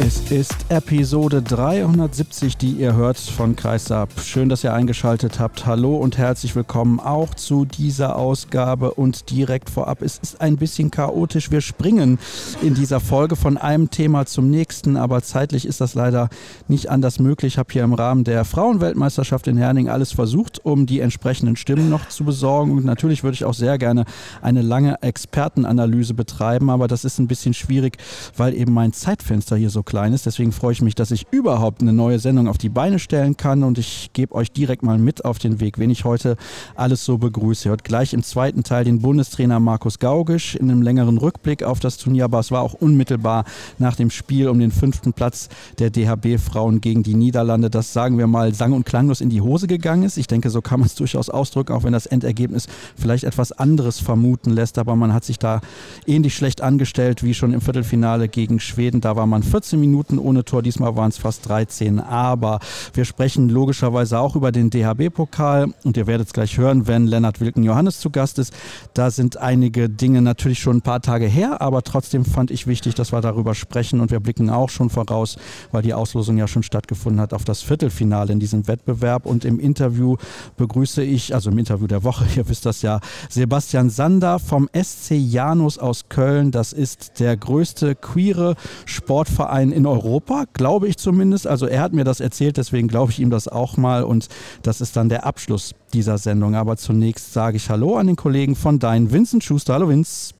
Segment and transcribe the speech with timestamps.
[0.00, 4.08] Es ist Episode 370, die ihr hört von Kreisab.
[4.20, 5.66] Schön, dass ihr eingeschaltet habt.
[5.66, 8.94] Hallo und herzlich willkommen auch zu dieser Ausgabe.
[8.94, 11.50] Und direkt vorab, es ist ein bisschen chaotisch.
[11.50, 12.20] Wir springen
[12.62, 16.28] in dieser Folge von einem Thema zum nächsten, aber zeitlich ist das leider
[16.68, 17.54] nicht anders möglich.
[17.54, 21.90] Ich habe hier im Rahmen der Frauenweltmeisterschaft in Herning alles versucht, um die entsprechenden Stimmen
[21.90, 22.70] noch zu besorgen.
[22.70, 24.04] Und natürlich würde ich auch sehr gerne
[24.42, 27.96] eine lange Expertenanalyse betreiben, aber das ist ein bisschen schwierig,
[28.36, 30.26] weil eben mein Zeitfenster hier so klein ist.
[30.26, 33.62] Deswegen freue ich mich, dass ich überhaupt eine neue Sendung auf die Beine stellen kann
[33.62, 36.36] und ich gebe euch direkt mal mit auf den Weg, wen ich heute
[36.74, 37.70] alles so begrüße.
[37.70, 41.96] Hört gleich im zweiten Teil den Bundestrainer Markus Gaugisch in einem längeren Rückblick auf das
[41.96, 43.44] Turnier, aber es war auch unmittelbar
[43.78, 48.26] nach dem Spiel um den fünften Platz der DHB-Frauen gegen die Niederlande, das sagen wir
[48.26, 50.18] mal sang- und klanglos in die Hose gegangen ist.
[50.18, 54.00] Ich denke, so kann man es durchaus ausdrücken, auch wenn das Endergebnis vielleicht etwas anderes
[54.00, 55.62] vermuten lässt, aber man hat sich da
[56.06, 59.00] ähnlich schlecht angestellt wie schon im Viertelfinale gegen Schweden.
[59.00, 62.00] Da war man 14 Minuten ohne Tor, diesmal waren es fast 13.
[62.00, 62.60] Aber
[62.94, 67.40] wir sprechen logischerweise auch über den DHB-Pokal und ihr werdet es gleich hören, wenn Lennart
[67.40, 68.52] Wilken Johannes zu Gast ist.
[68.94, 72.94] Da sind einige Dinge natürlich schon ein paar Tage her, aber trotzdem fand ich wichtig,
[72.94, 75.36] dass wir darüber sprechen und wir blicken auch schon voraus,
[75.72, 79.26] weil die Auslosung ja schon stattgefunden hat, auf das Viertelfinale in diesem Wettbewerb.
[79.26, 80.16] Und im Interview
[80.56, 85.12] begrüße ich, also im Interview der Woche, ihr wisst das ja, Sebastian Sander vom SC
[85.12, 86.50] Janus aus Köln.
[86.50, 91.46] Das ist der größte queere Sportverein Verein in Europa, glaube ich zumindest.
[91.46, 94.28] Also er hat mir das erzählt, deswegen glaube ich ihm das auch mal und
[94.62, 96.54] das ist dann der Abschluss dieser Sendung.
[96.54, 99.74] Aber zunächst sage ich Hallo an den Kollegen von Dein, Vincent Schuster.
[99.74, 100.34] Hallo Vince.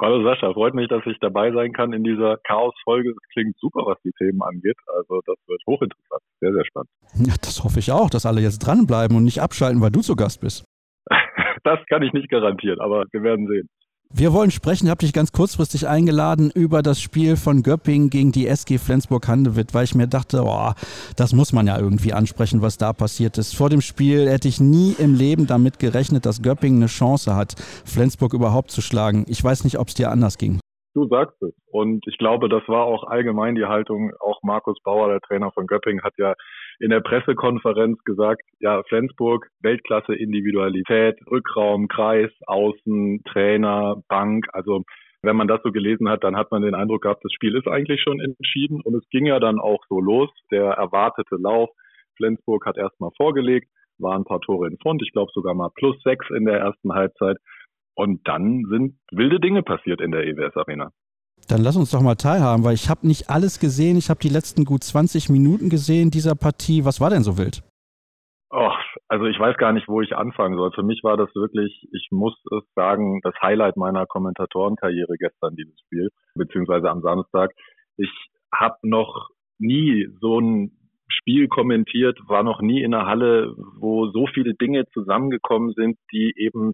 [0.00, 3.10] Hallo Sascha, freut mich, dass ich dabei sein kann in dieser Chaos-Folge.
[3.10, 4.76] Es klingt super, was die Themen angeht.
[4.96, 6.88] Also das wird hochinteressant, sehr, sehr spannend.
[7.16, 10.16] Ja, das hoffe ich auch, dass alle jetzt dranbleiben und nicht abschalten, weil du zu
[10.16, 10.64] Gast bist.
[11.64, 13.68] das kann ich nicht garantieren, aber wir werden sehen.
[14.12, 18.32] Wir wollen sprechen, ich habe dich ganz kurzfristig eingeladen über das Spiel von Göpping gegen
[18.32, 20.72] die SG Flensburg-Handewitt, weil ich mir dachte, oh,
[21.16, 23.56] das muss man ja irgendwie ansprechen, was da passiert ist.
[23.56, 27.54] Vor dem Spiel hätte ich nie im Leben damit gerechnet, dass Göpping eine Chance hat,
[27.84, 29.26] Flensburg überhaupt zu schlagen.
[29.28, 30.58] Ich weiß nicht, ob es dir anders ging.
[30.92, 31.54] Du sagst es.
[31.70, 34.10] Und ich glaube, das war auch allgemein die Haltung.
[34.18, 36.34] Auch Markus Bauer, der Trainer von Göpping, hat ja
[36.80, 44.46] in der Pressekonferenz gesagt, ja, Flensburg, Weltklasse Individualität, Rückraum, Kreis, Außen, Trainer, Bank.
[44.52, 44.82] Also
[45.22, 47.68] wenn man das so gelesen hat, dann hat man den Eindruck gehabt, das Spiel ist
[47.68, 48.80] eigentlich schon entschieden.
[48.80, 51.68] Und es ging ja dann auch so los, der erwartete Lauf.
[52.16, 53.68] Flensburg hat erstmal vorgelegt,
[53.98, 56.94] waren ein paar Tore in Front, ich glaube sogar mal plus sechs in der ersten
[56.94, 57.36] Halbzeit.
[57.94, 60.90] Und dann sind wilde Dinge passiert in der EWS Arena.
[61.50, 63.96] Dann lass uns doch mal teilhaben, weil ich habe nicht alles gesehen.
[63.96, 66.84] Ich habe die letzten gut 20 Minuten gesehen dieser Partie.
[66.84, 67.62] Was war denn so wild?
[68.52, 68.78] Och,
[69.08, 70.70] also ich weiß gar nicht, wo ich anfangen soll.
[70.72, 75.78] Für mich war das wirklich, ich muss es sagen, das Highlight meiner Kommentatorenkarriere gestern, dieses
[75.80, 77.50] Spiel, beziehungsweise am Samstag.
[77.96, 78.10] Ich
[78.54, 80.72] habe noch nie so ein
[81.08, 86.32] Spiel kommentiert, war noch nie in einer Halle, wo so viele Dinge zusammengekommen sind, die
[86.36, 86.72] eben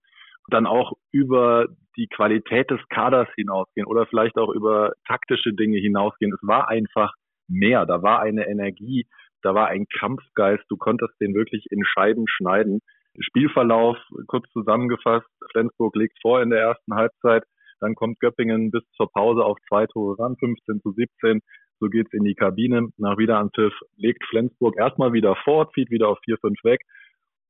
[0.48, 1.66] dann auch über
[1.97, 6.33] die Qualität des Kaders hinausgehen oder vielleicht auch über taktische Dinge hinausgehen.
[6.33, 7.15] Es war einfach
[7.49, 7.87] mehr.
[7.87, 9.07] Da war eine Energie,
[9.43, 10.65] da war ein Kampfgeist.
[10.69, 12.81] Du konntest den wirklich in Scheiben schneiden.
[13.19, 13.97] Spielverlauf,
[14.27, 17.45] kurz zusammengefasst, Flensburg legt vor in der ersten Halbzeit.
[17.81, 21.41] Dann kommt Göppingen bis zur Pause auf zwei Tore ran, 15 zu 17.
[21.79, 22.89] So geht's in die Kabine.
[22.97, 26.81] Nach Wiederanpfiff legt Flensburg erstmal wieder vor, zieht wieder auf 4-5 weg.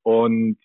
[0.03, 0.57] Und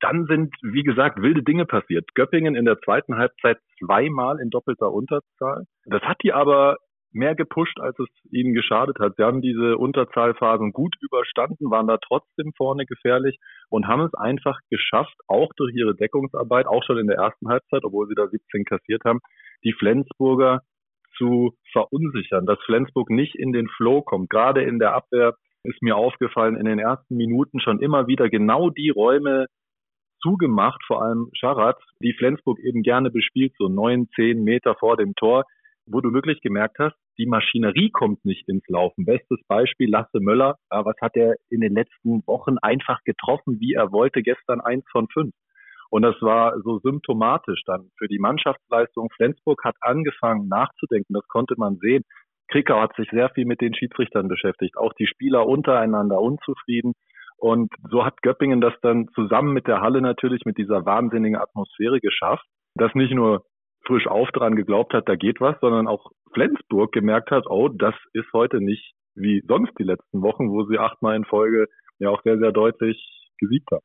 [0.00, 2.14] dann sind, wie gesagt, wilde Dinge passiert.
[2.14, 5.64] Göppingen in der zweiten Halbzeit zweimal in doppelter Unterzahl.
[5.84, 6.76] Das hat die aber
[7.12, 9.14] mehr gepusht, als es ihnen geschadet hat.
[9.16, 13.38] Sie haben diese Unterzahlphasen gut überstanden, waren da trotzdem vorne gefährlich
[13.70, 17.84] und haben es einfach geschafft, auch durch ihre Deckungsarbeit, auch schon in der ersten Halbzeit,
[17.84, 19.20] obwohl sie da 17 kassiert haben,
[19.64, 20.60] die Flensburger
[21.16, 24.28] zu verunsichern, dass Flensburg nicht in den Flow kommt.
[24.28, 28.68] Gerade in der Abwehr ist mir aufgefallen, in den ersten Minuten schon immer wieder genau
[28.68, 29.46] die Räume
[30.20, 35.14] zugemacht, vor allem Scharat, die Flensburg eben gerne bespielt, so neun, zehn Meter vor dem
[35.14, 35.44] Tor,
[35.86, 39.04] wo du wirklich gemerkt hast, die Maschinerie kommt nicht ins Laufen.
[39.04, 40.56] Bestes Beispiel Lasse Möller.
[40.68, 45.08] Was hat er in den letzten Wochen einfach getroffen, wie er wollte, gestern eins von
[45.08, 45.32] fünf.
[45.88, 49.08] Und das war so symptomatisch dann für die Mannschaftsleistung.
[49.16, 52.02] Flensburg hat angefangen nachzudenken, das konnte man sehen.
[52.48, 56.92] Krickau hat sich sehr viel mit den Schiedsrichtern beschäftigt, auch die Spieler untereinander unzufrieden.
[57.38, 62.00] Und so hat Göppingen das dann zusammen mit der Halle natürlich mit dieser wahnsinnigen Atmosphäre
[62.00, 63.44] geschafft, dass nicht nur
[63.86, 67.94] frisch auf dran geglaubt hat, da geht was, sondern auch Flensburg gemerkt hat, oh, das
[68.12, 71.66] ist heute nicht wie sonst die letzten Wochen, wo sie achtmal in Folge
[71.98, 73.84] ja auch sehr, sehr deutlich gesiegt haben.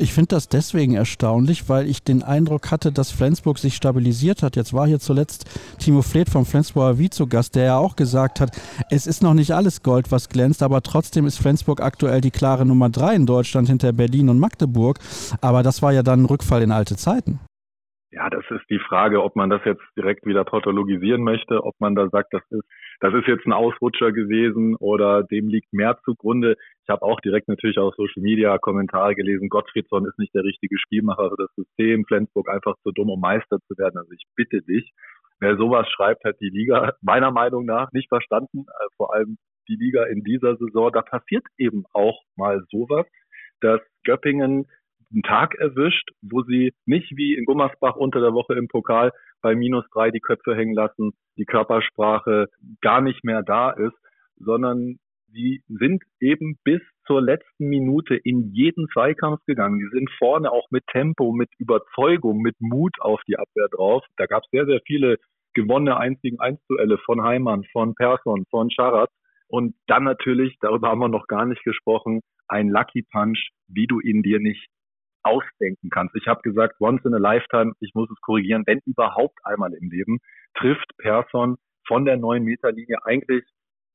[0.00, 4.54] Ich finde das deswegen erstaunlich, weil ich den Eindruck hatte, dass Flensburg sich stabilisiert hat.
[4.54, 5.44] Jetzt war hier zuletzt
[5.80, 8.50] Timo Fleet vom Flensburger Wie zu Gast, der ja auch gesagt hat,
[8.92, 12.64] es ist noch nicht alles Gold, was glänzt, aber trotzdem ist Flensburg aktuell die klare
[12.64, 15.00] Nummer drei in Deutschland hinter Berlin und Magdeburg.
[15.40, 17.40] Aber das war ja dann ein Rückfall in alte Zeiten.
[18.12, 21.96] Ja, das ist die Frage, ob man das jetzt direkt wieder pathologisieren möchte, ob man
[21.96, 22.64] da sagt, das ist,
[23.00, 26.56] das ist jetzt ein Ausrutscher gewesen oder dem liegt mehr zugrunde.
[26.88, 30.78] Ich habe auch direkt natürlich auf Social Media Kommentare gelesen, Gottfriedsson ist nicht der richtige
[30.78, 33.98] Spielmacher für das System, Flensburg einfach zu dumm, um Meister zu werden.
[33.98, 34.90] Also ich bitte dich,
[35.38, 39.36] wer sowas schreibt, hat die Liga meiner Meinung nach nicht verstanden, äh, vor allem
[39.68, 40.90] die Liga in dieser Saison.
[40.90, 43.04] Da passiert eben auch mal sowas,
[43.60, 44.64] dass Göppingen
[45.12, 49.12] einen Tag erwischt, wo sie nicht wie in Gummersbach unter der Woche im Pokal
[49.42, 52.46] bei minus drei die Köpfe hängen lassen, die Körpersprache
[52.80, 53.96] gar nicht mehr da ist,
[54.38, 54.98] sondern
[55.32, 59.78] sie sind eben bis zur letzten Minute in jeden Zweikampf gegangen.
[59.78, 64.04] Die sind vorne auch mit Tempo, mit Überzeugung, mit Mut auf die Abwehr drauf.
[64.16, 65.18] Da gab es sehr, sehr viele
[65.54, 69.10] gewonnene 1 gegen 1 Duelle von Heimann, von Persson, von Scharat.
[69.48, 74.00] Und dann natürlich, darüber haben wir noch gar nicht gesprochen, ein Lucky Punch, wie du
[74.00, 74.68] ihn dir nicht
[75.22, 76.14] ausdenken kannst.
[76.16, 79.90] Ich habe gesagt, once in a lifetime, ich muss es korrigieren, wenn überhaupt einmal im
[79.90, 80.18] Leben,
[80.54, 83.44] trifft Persson von der neun Meter Linie eigentlich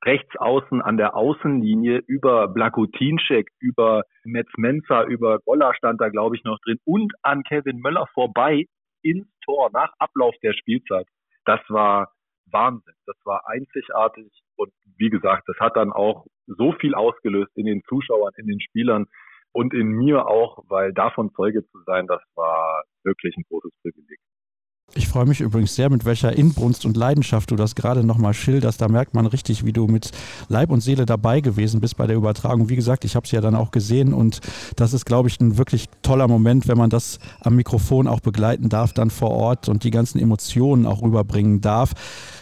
[0.06, 6.44] rechts außen an der Außenlinie über Blakutinschek, über Metzmenza, über Goller stand da glaube ich
[6.44, 8.66] noch drin und an Kevin Möller vorbei
[9.02, 11.08] ins Tor nach Ablauf der Spielzeit.
[11.46, 12.12] Das war
[12.46, 12.94] Wahnsinn.
[13.06, 17.84] Das war einzigartig und wie gesagt, das hat dann auch so viel ausgelöst in den
[17.88, 19.08] Zuschauern, in den Spielern
[19.52, 24.20] und in mir auch, weil davon Zeuge zu sein, das war wirklich ein großes Privileg.
[24.96, 28.80] Ich freue mich übrigens sehr, mit welcher Inbrunst und Leidenschaft du das gerade nochmal schilderst.
[28.80, 30.12] Da merkt man richtig, wie du mit
[30.50, 32.70] Leib und Seele dabei gewesen bist bei der Übertragung.
[32.70, 34.40] Wie gesagt, ich habe es ja dann auch gesehen und
[34.76, 38.70] das ist, glaube ich, ein wirklich toller Moment, wenn man das am Mikrofon auch begleiten
[38.70, 41.94] darf, dann vor Ort und die ganzen Emotionen auch rüberbringen darf.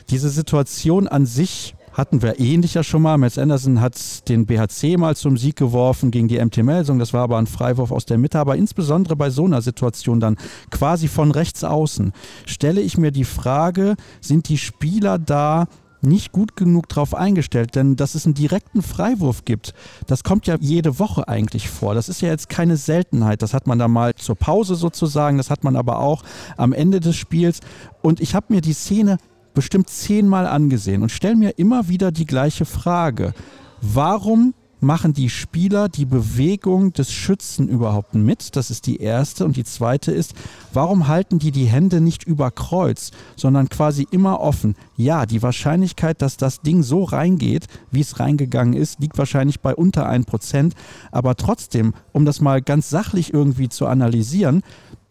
[0.10, 3.18] Diese Situation an sich hatten wir ähnlich ja schon mal.
[3.18, 7.00] Metz Anderson hat den BHC mal zum Sieg geworfen gegen die MT Melsung.
[7.00, 8.40] Das war aber ein Freiwurf aus der Mitte.
[8.40, 10.38] Aber insbesondere bei so einer Situation dann
[10.70, 12.14] quasi von rechts außen
[12.46, 15.68] stelle ich mir die Frage, sind die Spieler da
[16.02, 19.74] nicht gut genug drauf eingestellt, denn dass es einen direkten Freiwurf gibt,
[20.08, 21.94] das kommt ja jede Woche eigentlich vor.
[21.94, 23.42] Das ist ja jetzt keine Seltenheit.
[23.42, 26.24] Das hat man da mal zur Pause sozusagen, das hat man aber auch
[26.58, 27.60] am Ende des Spiels.
[28.02, 29.18] Und ich habe mir die Szene
[29.54, 33.34] bestimmt zehnmal angesehen und stelle mir immer wieder die gleiche Frage.
[33.82, 38.56] Warum machen die Spieler die Bewegung des Schützen überhaupt mit?
[38.56, 39.46] Das ist die erste.
[39.46, 40.34] Und die zweite ist,
[40.74, 44.76] warum halten die die Hände nicht über Kreuz, sondern quasi immer offen?
[44.98, 49.76] Ja, die Wahrscheinlichkeit, dass das Ding so reingeht, wie es reingegangen ist, liegt wahrscheinlich bei
[49.76, 50.74] unter 1%.
[51.12, 54.64] Aber trotzdem, um das mal ganz sachlich irgendwie zu analysieren,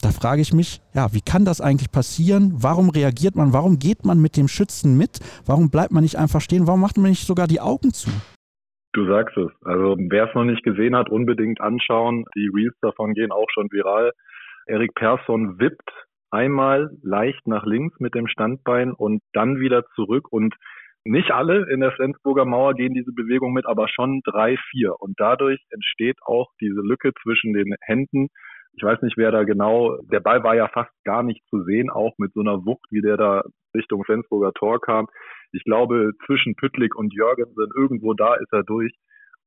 [0.02, 2.52] da frage ich mich, ja, wie kann das eigentlich passieren?
[2.56, 3.52] Warum reagiert man?
[3.52, 5.20] Warum geht man mit dem Schützen mit?
[5.46, 6.66] Warum bleibt man nicht einfach stehen?
[6.66, 8.10] Warum macht man nicht sogar die Augen zu?
[8.92, 9.50] Du sagst es.
[9.64, 12.24] Also wer es noch nicht gesehen hat, unbedingt anschauen.
[12.34, 14.12] Die Reels davon gehen auch schon viral.
[14.66, 15.90] Erik Persson wippt
[16.30, 20.54] einmal leicht nach links mit dem Standbein und dann wieder zurück und
[21.04, 25.00] nicht alle in der Flensburger Mauer gehen diese Bewegung mit, aber schon drei, vier.
[25.00, 28.28] Und dadurch entsteht auch diese Lücke zwischen den Händen
[28.72, 31.90] ich weiß nicht, wer da genau, der Ball war ja fast gar nicht zu sehen,
[31.90, 33.42] auch mit so einer Wucht, wie der da
[33.74, 35.08] Richtung Flensburger Tor kam.
[35.52, 38.94] Ich glaube, zwischen Püttlik und Jürgensen, irgendwo da ist er durch.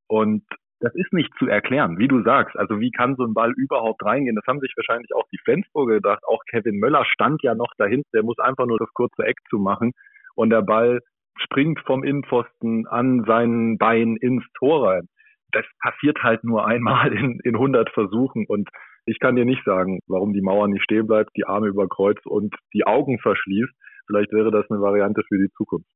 [0.08, 0.44] Und
[0.80, 2.58] das ist nicht zu erklären, wie du sagst.
[2.58, 4.36] Also wie kann so ein Ball überhaupt reingehen?
[4.36, 6.24] Das haben sich wahrscheinlich auch die Flensburger gedacht.
[6.28, 8.10] Auch Kevin Möller stand ja noch dahinter.
[8.14, 9.94] Der muss einfach nur das kurze Eck zu machen.
[10.36, 11.00] Und der Ball
[11.38, 15.08] springt vom Innenpfosten an seinen Bein ins Tor rein.
[15.54, 18.46] Das passiert halt nur einmal in, in 100 Versuchen.
[18.46, 18.70] Und
[19.06, 22.56] ich kann dir nicht sagen, warum die Mauer nicht stehen bleibt, die Arme überkreuzt und
[22.74, 23.74] die Augen verschließt.
[24.08, 25.90] Vielleicht wäre das eine Variante für die Zukunft.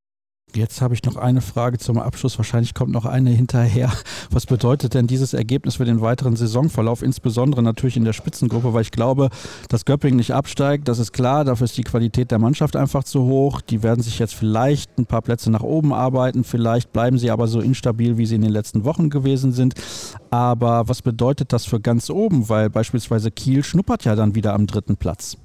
[0.55, 2.39] Jetzt habe ich noch eine Frage zum Abschluss.
[2.39, 3.91] Wahrscheinlich kommt noch eine hinterher.
[4.31, 8.73] Was bedeutet denn dieses Ergebnis für den weiteren Saisonverlauf, insbesondere natürlich in der Spitzengruppe?
[8.73, 9.29] Weil ich glaube,
[9.69, 11.45] dass Göppingen nicht absteigt, das ist klar.
[11.45, 13.61] Dafür ist die Qualität der Mannschaft einfach zu hoch.
[13.61, 16.43] Die werden sich jetzt vielleicht ein paar Plätze nach oben arbeiten.
[16.43, 19.75] Vielleicht bleiben sie aber so instabil, wie sie in den letzten Wochen gewesen sind.
[20.31, 22.49] Aber was bedeutet das für ganz oben?
[22.49, 25.37] Weil beispielsweise Kiel schnuppert ja dann wieder am dritten Platz.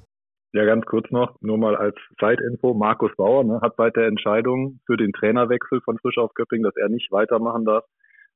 [0.55, 2.75] Ja, ganz kurz noch, nur mal als Zeitinfo.
[2.75, 6.75] Markus Bauer ne, hat seit der Entscheidung für den Trainerwechsel von Frisch auf Köpping, dass
[6.75, 7.83] er nicht weitermachen darf,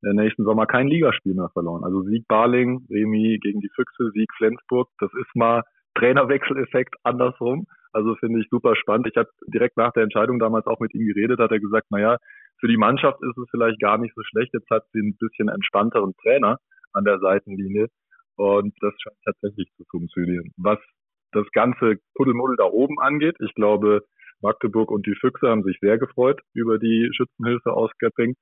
[0.03, 1.83] der nächsten Sommer kein Ligaspiel mehr verloren.
[1.83, 5.61] Also Sieg Barling, Remi gegen die Füchse, Sieg Flensburg, das ist mal
[5.93, 7.67] Trainerwechseleffekt andersrum.
[7.93, 9.07] Also finde ich super spannend.
[9.07, 12.17] Ich habe direkt nach der Entscheidung damals auch mit ihm geredet, hat er gesagt, naja,
[12.59, 14.53] für die Mannschaft ist es vielleicht gar nicht so schlecht.
[14.53, 16.57] Jetzt hat sie ein bisschen entspannteren Trainer
[16.93, 17.89] an der Seitenlinie.
[18.37, 20.51] Und das scheint tatsächlich zu funktionieren.
[20.57, 20.79] Was
[21.37, 24.03] das ganze Kuddelmuddel da oben angeht, ich glaube,
[24.41, 28.35] Magdeburg und die Füchse haben sich sehr gefreut über die Schützenhilfe aus Göpping.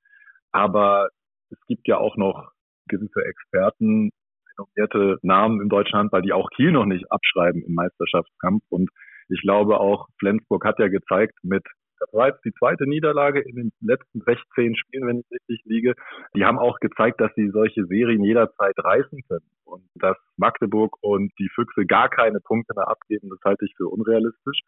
[0.52, 1.08] Aber
[1.50, 2.50] es gibt ja auch noch
[2.88, 4.10] gewisse Experten,
[4.58, 8.62] renommierte Namen im deutschen Handball, die auch Kiel noch nicht abschreiben im Meisterschaftskampf.
[8.68, 8.90] Und
[9.28, 11.64] ich glaube auch, Flensburg hat ja gezeigt mit
[11.98, 15.94] das war jetzt die zweite Niederlage in den letzten 16 Spielen, wenn ich richtig liege.
[16.34, 19.46] Die haben auch gezeigt, dass sie solche Serien jederzeit reißen können.
[19.64, 23.88] Und dass Magdeburg und die Füchse gar keine Punkte mehr abgeben, das halte ich für
[23.88, 24.60] unrealistisch.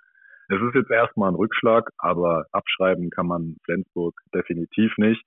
[0.48, 5.22] Es ist jetzt erstmal ein Rückschlag, aber abschreiben kann man Flensburg definitiv nicht.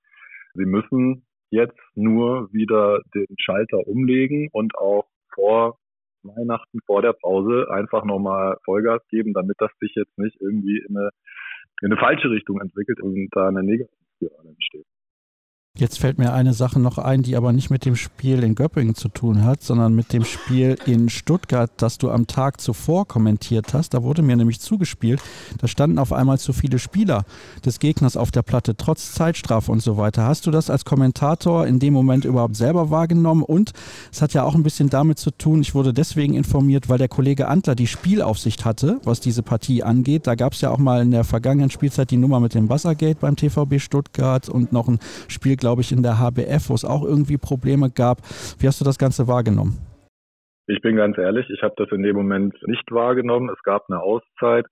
[0.55, 5.77] Sie müssen jetzt nur wieder den Schalter umlegen und auch vor
[6.23, 10.97] Weihnachten, vor der Pause einfach nochmal Vollgas geben, damit das sich jetzt nicht irgendwie in
[10.97, 11.09] eine,
[11.81, 14.85] in eine falsche Richtung entwickelt und da eine Negativspirale entsteht.
[15.77, 18.93] Jetzt fällt mir eine Sache noch ein, die aber nicht mit dem Spiel in Göppingen
[18.93, 23.73] zu tun hat, sondern mit dem Spiel in Stuttgart, das du am Tag zuvor kommentiert
[23.73, 23.93] hast.
[23.93, 25.21] Da wurde mir nämlich zugespielt,
[25.59, 27.23] da standen auf einmal zu viele Spieler
[27.63, 30.25] des Gegners auf der Platte, trotz Zeitstrafe und so weiter.
[30.25, 33.41] Hast du das als Kommentator in dem Moment überhaupt selber wahrgenommen?
[33.41, 33.71] Und
[34.11, 37.07] es hat ja auch ein bisschen damit zu tun, ich wurde deswegen informiert, weil der
[37.07, 40.27] Kollege Antler die Spielaufsicht hatte, was diese Partie angeht.
[40.27, 43.21] Da gab es ja auch mal in der vergangenen Spielzeit die Nummer mit dem Wassergate
[43.21, 44.99] beim TVB Stuttgart und noch ein
[45.29, 48.17] Spiel glaube ich, in der HBF, wo es auch irgendwie Probleme gab.
[48.59, 49.79] Wie hast du das Ganze wahrgenommen?
[50.67, 53.49] Ich bin ganz ehrlich, ich habe das in dem Moment nicht wahrgenommen.
[53.49, 54.65] Es gab eine Auszeit.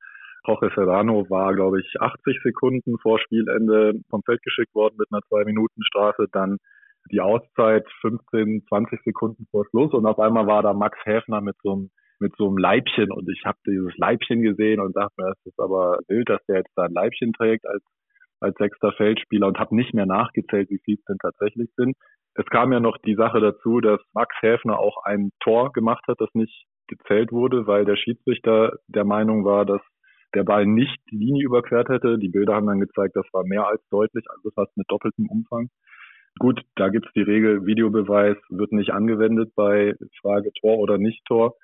[0.45, 5.21] Jorge Serrano war, glaube ich, 80 Sekunden vor Spielende vom Feld geschickt worden mit einer
[5.29, 6.27] Zwei-Minuten-Strafe.
[6.31, 6.57] Dann
[7.11, 11.55] die Auszeit 15, 20 Sekunden vor Schluss und auf einmal war da Max Häfner mit
[11.63, 11.89] so einem
[12.21, 15.59] mit so einem Leibchen und ich habe dieses Leibchen gesehen und dachte mir, es ist
[15.59, 17.81] aber wild, dass der jetzt da ein Leibchen trägt als
[18.39, 21.95] als sechster Feldspieler und habe nicht mehr nachgezählt, wie viel es denn tatsächlich sind.
[22.35, 26.21] Es kam ja noch die Sache dazu, dass Max Häfner auch ein Tor gemacht hat,
[26.21, 29.81] das nicht gezählt wurde, weil der Schiedsrichter der Meinung war, dass
[30.33, 32.17] der Ball nicht die Linie überquert hätte.
[32.17, 35.69] Die Bilder haben dann gezeigt, das war mehr als deutlich, also fast mit doppeltem Umfang.
[36.37, 41.55] Gut, da gibt's die Regel, Videobeweis wird nicht angewendet bei Frage Tor oder nicht Tor.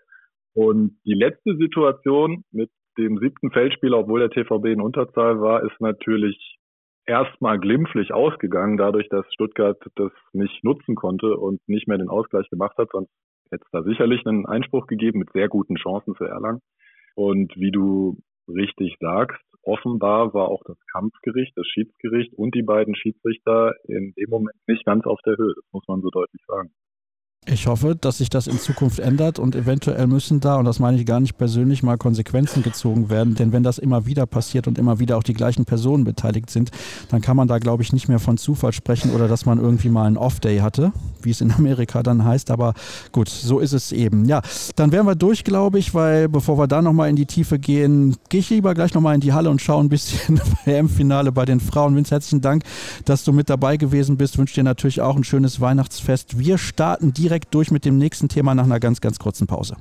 [0.53, 5.79] Und die letzte Situation mit dem siebten Feldspieler, obwohl der TVB in Unterzahl war, ist
[5.79, 6.57] natürlich
[7.05, 12.49] erstmal glimpflich ausgegangen, dadurch, dass Stuttgart das nicht nutzen konnte und nicht mehr den Ausgleich
[12.49, 12.89] gemacht hat.
[12.91, 13.11] Sonst
[13.51, 16.61] hätte es da sicherlich einen Einspruch gegeben mit sehr guten Chancen für Erlangen.
[17.15, 22.95] Und wie du richtig sagst, offenbar war auch das Kampfgericht, das Schiedsgericht und die beiden
[22.95, 25.53] Schiedsrichter in dem Moment nicht ganz auf der Höhe.
[25.55, 26.71] Das muss man so deutlich sagen.
[27.47, 30.97] Ich hoffe, dass sich das in Zukunft ändert und eventuell müssen da, und das meine
[30.97, 33.35] ich gar nicht persönlich, mal Konsequenzen gezogen werden.
[33.35, 36.71] Denn wenn das immer wieder passiert und immer wieder auch die gleichen Personen beteiligt sind,
[37.09, 39.89] dann kann man da, glaube ich, nicht mehr von Zufall sprechen oder dass man irgendwie
[39.89, 42.49] mal einen Off-Day hatte, wie es in Amerika dann heißt.
[42.49, 42.73] Aber
[43.11, 44.25] gut, so ist es eben.
[44.25, 44.41] Ja,
[44.75, 48.15] dann wären wir durch, glaube ich, weil bevor wir da nochmal in die Tiefe gehen,
[48.29, 51.59] gehe ich lieber gleich nochmal in die Halle und schaue ein bisschen WM-Finale bei den
[51.59, 51.95] Frauen.
[51.95, 52.63] Vince, herzlichen Dank,
[53.05, 54.39] dass du mit dabei gewesen bist.
[54.39, 56.39] Wünsche dir natürlich auch ein schönes Weihnachtsfest.
[56.39, 59.75] Wir starten direkt direkt durch mit dem nächsten Thema nach einer ganz, ganz kurzen Pause.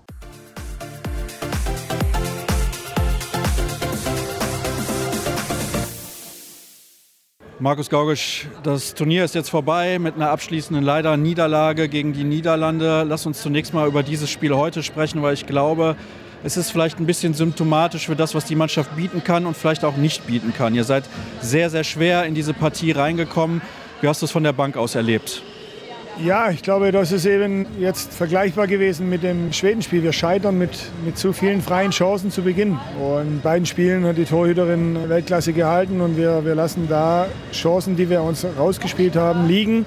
[7.61, 13.05] Markus Gaugisch, das Turnier ist jetzt vorbei mit einer abschließenden leider Niederlage gegen die Niederlande.
[13.05, 15.95] Lass uns zunächst mal über dieses Spiel heute sprechen, weil ich glaube,
[16.43, 19.85] es ist vielleicht ein bisschen symptomatisch für das, was die Mannschaft bieten kann und vielleicht
[19.85, 20.75] auch nicht bieten kann.
[20.75, 21.05] Ihr seid
[21.41, 23.63] sehr, sehr schwer in diese Partie reingekommen.
[24.01, 25.45] Wie hast du es von der Bank aus erlebt?
[26.23, 30.05] Ja, ich glaube, das ist eben jetzt vergleichbar gewesen mit dem Schwedenspiel.
[30.05, 30.71] Wir scheitern mit,
[31.05, 32.79] mit zu vielen freien Chancen zu Beginn.
[33.01, 37.97] Und in beiden Spielen hat die Torhüterin Weltklasse gehalten und wir, wir lassen da Chancen,
[37.97, 39.87] die wir uns rausgespielt haben, liegen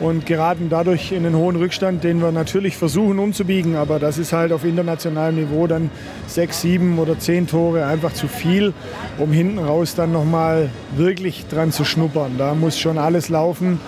[0.00, 3.76] und geraten dadurch in einen hohen Rückstand, den wir natürlich versuchen umzubiegen.
[3.76, 5.90] Aber das ist halt auf internationalem Niveau dann
[6.26, 8.74] sechs, sieben oder zehn Tore einfach zu viel,
[9.16, 12.32] um hinten raus dann nochmal wirklich dran zu schnuppern.
[12.36, 13.78] Da muss schon alles laufen.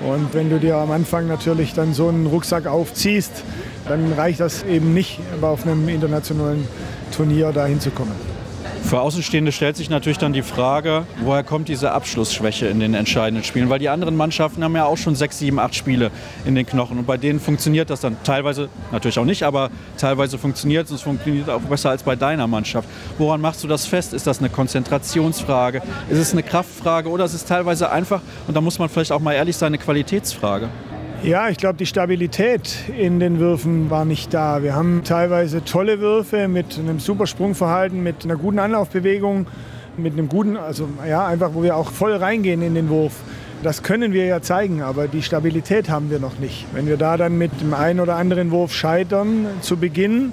[0.00, 3.32] Und wenn du dir am Anfang natürlich dann so einen Rucksack aufziehst,
[3.88, 6.66] dann reicht das eben nicht, auf einem internationalen
[7.10, 8.37] Turnier dahin zu kommen.
[8.88, 13.44] Für Außenstehende stellt sich natürlich dann die Frage, woher kommt diese Abschlussschwäche in den entscheidenden
[13.44, 13.68] Spielen?
[13.68, 16.10] Weil die anderen Mannschaften haben ja auch schon sechs, sieben, acht Spiele
[16.46, 16.98] in den Knochen.
[16.98, 19.68] Und bei denen funktioniert das dann teilweise, natürlich auch nicht, aber
[19.98, 20.92] teilweise funktioniert es.
[20.92, 22.88] Es funktioniert auch besser als bei deiner Mannschaft.
[23.18, 24.14] Woran machst du das fest?
[24.14, 25.82] Ist das eine Konzentrationsfrage?
[26.08, 27.10] Ist es eine Kraftfrage?
[27.10, 29.76] Oder ist es teilweise einfach, und da muss man vielleicht auch mal ehrlich sein, eine
[29.76, 30.70] Qualitätsfrage?
[31.22, 34.62] Ja, ich glaube, die Stabilität in den Würfen war nicht da.
[34.62, 39.46] Wir haben teilweise tolle Würfe mit einem super Sprungverhalten, mit einer guten Anlaufbewegung,
[39.96, 43.14] mit einem guten, also ja, einfach, wo wir auch voll reingehen in den Wurf.
[43.64, 46.66] Das können wir ja zeigen, aber die Stabilität haben wir noch nicht.
[46.72, 50.32] Wenn wir da dann mit dem einen oder anderen Wurf scheitern zu Beginn,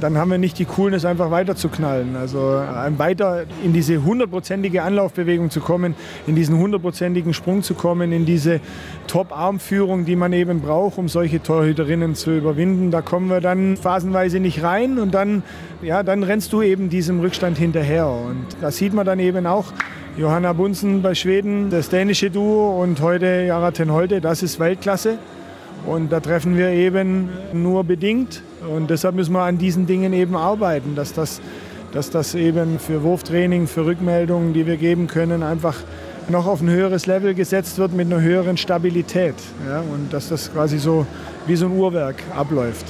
[0.00, 2.16] dann haben wir nicht die Coolness, einfach weiter zu knallen.
[2.16, 5.94] Also äh, weiter in diese hundertprozentige Anlaufbewegung zu kommen,
[6.26, 8.60] in diesen hundertprozentigen Sprung zu kommen, in diese
[9.06, 12.90] Top-Armführung, die man eben braucht, um solche Torhüterinnen zu überwinden.
[12.90, 15.42] Da kommen wir dann phasenweise nicht rein und dann,
[15.82, 18.08] ja, dann rennst du eben diesem Rückstand hinterher.
[18.08, 19.72] Und da sieht man dann eben auch,
[20.16, 25.18] Johanna Bunsen bei Schweden, das dänische Duo und heute Jara Tenholte, das ist Weltklasse.
[25.86, 28.42] Und da treffen wir eben nur bedingt.
[28.68, 31.40] Und deshalb müssen wir an diesen Dingen eben arbeiten, dass das,
[31.92, 35.76] dass das eben für Wurftraining, für Rückmeldungen, die wir geben können, einfach
[36.28, 39.34] noch auf ein höheres Level gesetzt wird mit einer höheren Stabilität.
[39.68, 39.80] Ja?
[39.80, 41.06] Und dass das quasi so
[41.46, 42.86] wie so ein Uhrwerk abläuft.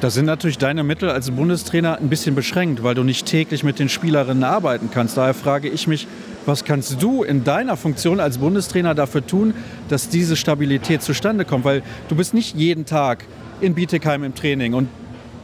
[0.00, 3.78] Da sind natürlich deine Mittel als Bundestrainer ein bisschen beschränkt, weil du nicht täglich mit
[3.78, 5.16] den Spielerinnen arbeiten kannst.
[5.16, 6.08] Daher frage ich mich,
[6.46, 9.54] was kannst du in deiner Funktion als Bundestrainer dafür tun,
[9.88, 11.64] dass diese Stabilität zustande kommt?
[11.64, 13.24] Weil du bist nicht jeden Tag
[13.60, 14.88] in Bietigheim im Training und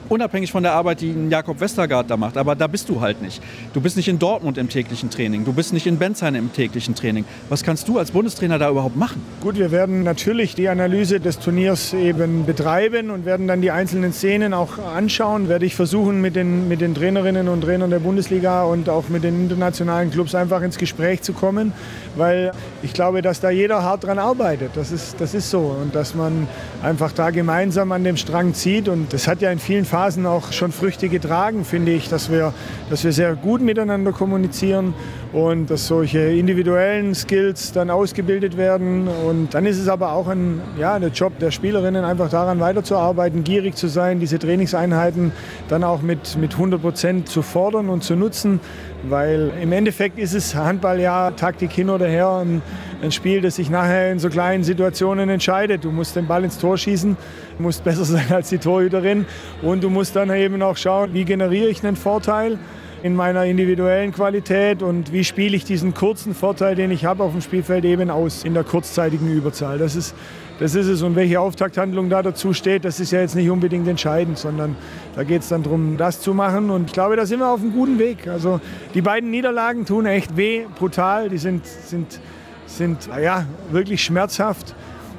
[0.08, 2.36] unabhängig von der Arbeit, die Jakob Westergaard da macht.
[2.36, 3.42] Aber da bist du halt nicht.
[3.74, 5.44] Du bist nicht in Dortmund im täglichen Training.
[5.44, 7.24] Du bist nicht in Benzheim im täglichen Training.
[7.48, 9.22] Was kannst du als Bundestrainer da überhaupt machen?
[9.42, 14.12] Gut, wir werden natürlich die Analyse des Turniers eben betreiben und werden dann die einzelnen
[14.12, 15.48] Szenen auch anschauen.
[15.48, 19.24] Werde ich versuchen, mit den, mit den Trainerinnen und Trainern der Bundesliga und auch mit
[19.24, 21.72] den internationalen Clubs einfach ins Gespräch zu kommen.
[22.16, 24.70] Weil ich glaube, dass da jeder hart dran arbeitet.
[24.74, 25.76] Das ist, das ist so.
[25.80, 26.48] Und dass man
[26.82, 28.88] einfach da gemeinsam an dem Strang zieht.
[28.88, 32.30] Und das hat ja in vielen Phasen Phasen auch schon Früchte getragen, finde ich, dass
[32.30, 32.52] wir,
[32.88, 34.94] dass wir sehr gut miteinander kommunizieren
[35.32, 39.08] und dass solche individuellen Skills dann ausgebildet werden.
[39.08, 43.42] Und dann ist es aber auch ein, ja, der Job der Spielerinnen, einfach daran weiterzuarbeiten,
[43.42, 45.32] gierig zu sein, diese Trainingseinheiten
[45.68, 48.60] dann auch mit, mit 100 Prozent zu fordern und zu nutzen.
[49.08, 52.62] Weil im Endeffekt ist es Handball ja Taktik hin oder her, ein,
[53.02, 55.84] ein Spiel, das sich nachher in so kleinen Situationen entscheidet.
[55.84, 57.16] Du musst den Ball ins Tor schießen,
[57.58, 59.26] musst besser sein als die Torhüterin
[59.62, 62.58] und du musst dann eben auch schauen, wie generiere ich einen Vorteil
[63.02, 67.32] in meiner individuellen Qualität und wie spiele ich diesen kurzen Vorteil, den ich habe auf
[67.32, 69.78] dem Spielfeld eben aus in der kurzzeitigen Überzahl.
[69.78, 70.16] Das ist,
[70.58, 71.02] das ist es.
[71.02, 74.74] Und welche Auftakthandlung da dazu steht, das ist ja jetzt nicht unbedingt entscheidend, sondern
[75.14, 76.70] da geht es dann darum, das zu machen.
[76.70, 78.26] Und ich glaube, da sind wir auf einem guten Weg.
[78.26, 78.60] Also
[78.94, 81.28] die beiden Niederlagen tun echt weh, brutal.
[81.28, 82.20] Die sind, sind,
[82.68, 84.74] sind ja, wirklich schmerzhaft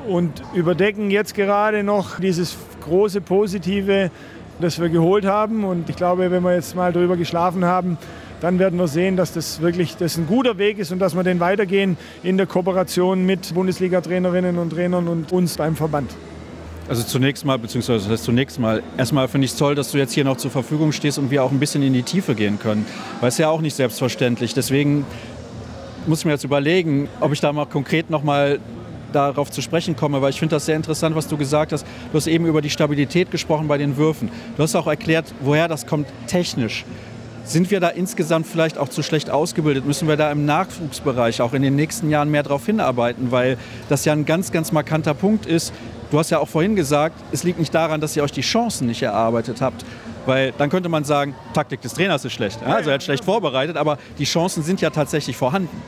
[0.08, 4.10] und überdecken jetzt gerade noch dieses große Positive
[4.60, 5.64] das wir geholt haben.
[5.64, 7.98] Und ich glaube, wenn wir jetzt mal darüber geschlafen haben,
[8.42, 11.24] dann werden wir sehen, dass das wirklich das ein guter Weg ist und dass wir
[11.24, 16.12] den weitergehen in der Kooperation mit Bundesliga-Trainerinnen und Trainern und uns beim Verband.
[16.88, 19.98] Also zunächst mal, beziehungsweise das heißt zunächst mal, erstmal finde ich es toll, dass du
[19.98, 22.58] jetzt hier noch zur Verfügung stehst und wir auch ein bisschen in die Tiefe gehen
[22.58, 22.86] können.
[23.20, 24.54] Weil es ja auch nicht selbstverständlich.
[24.54, 25.06] Deswegen
[26.08, 28.60] muss ich mir jetzt überlegen, ob ich da mal konkret noch mal
[29.12, 31.86] darauf zu sprechen komme, weil ich finde das sehr interessant, was du gesagt hast.
[32.12, 34.30] Du hast eben über die Stabilität gesprochen bei den Würfen.
[34.56, 36.86] Du hast auch erklärt, woher das kommt technisch.
[37.44, 39.86] Sind wir da insgesamt vielleicht auch zu schlecht ausgebildet?
[39.86, 43.32] Müssen wir da im Nachwuchsbereich auch in den nächsten Jahren mehr darauf hinarbeiten?
[43.32, 43.58] Weil
[43.90, 45.74] das ja ein ganz, ganz markanter Punkt ist.
[46.12, 48.88] Du hast ja auch vorhin gesagt, es liegt nicht daran, dass ihr euch die Chancen
[48.88, 49.84] nicht erarbeitet habt.
[50.26, 52.62] Weil dann könnte man sagen, Taktik des Trainers ist schlecht.
[52.64, 55.82] Also er hat schlecht vorbereitet, aber die Chancen sind ja tatsächlich vorhanden.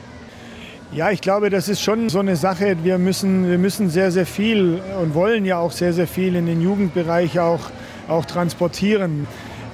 [0.94, 2.76] Ja, ich glaube, das ist schon so eine Sache.
[2.82, 6.44] Wir müssen, wir müssen sehr, sehr viel und wollen ja auch sehr, sehr viel in
[6.44, 7.60] den Jugendbereich auch,
[8.08, 9.26] auch transportieren.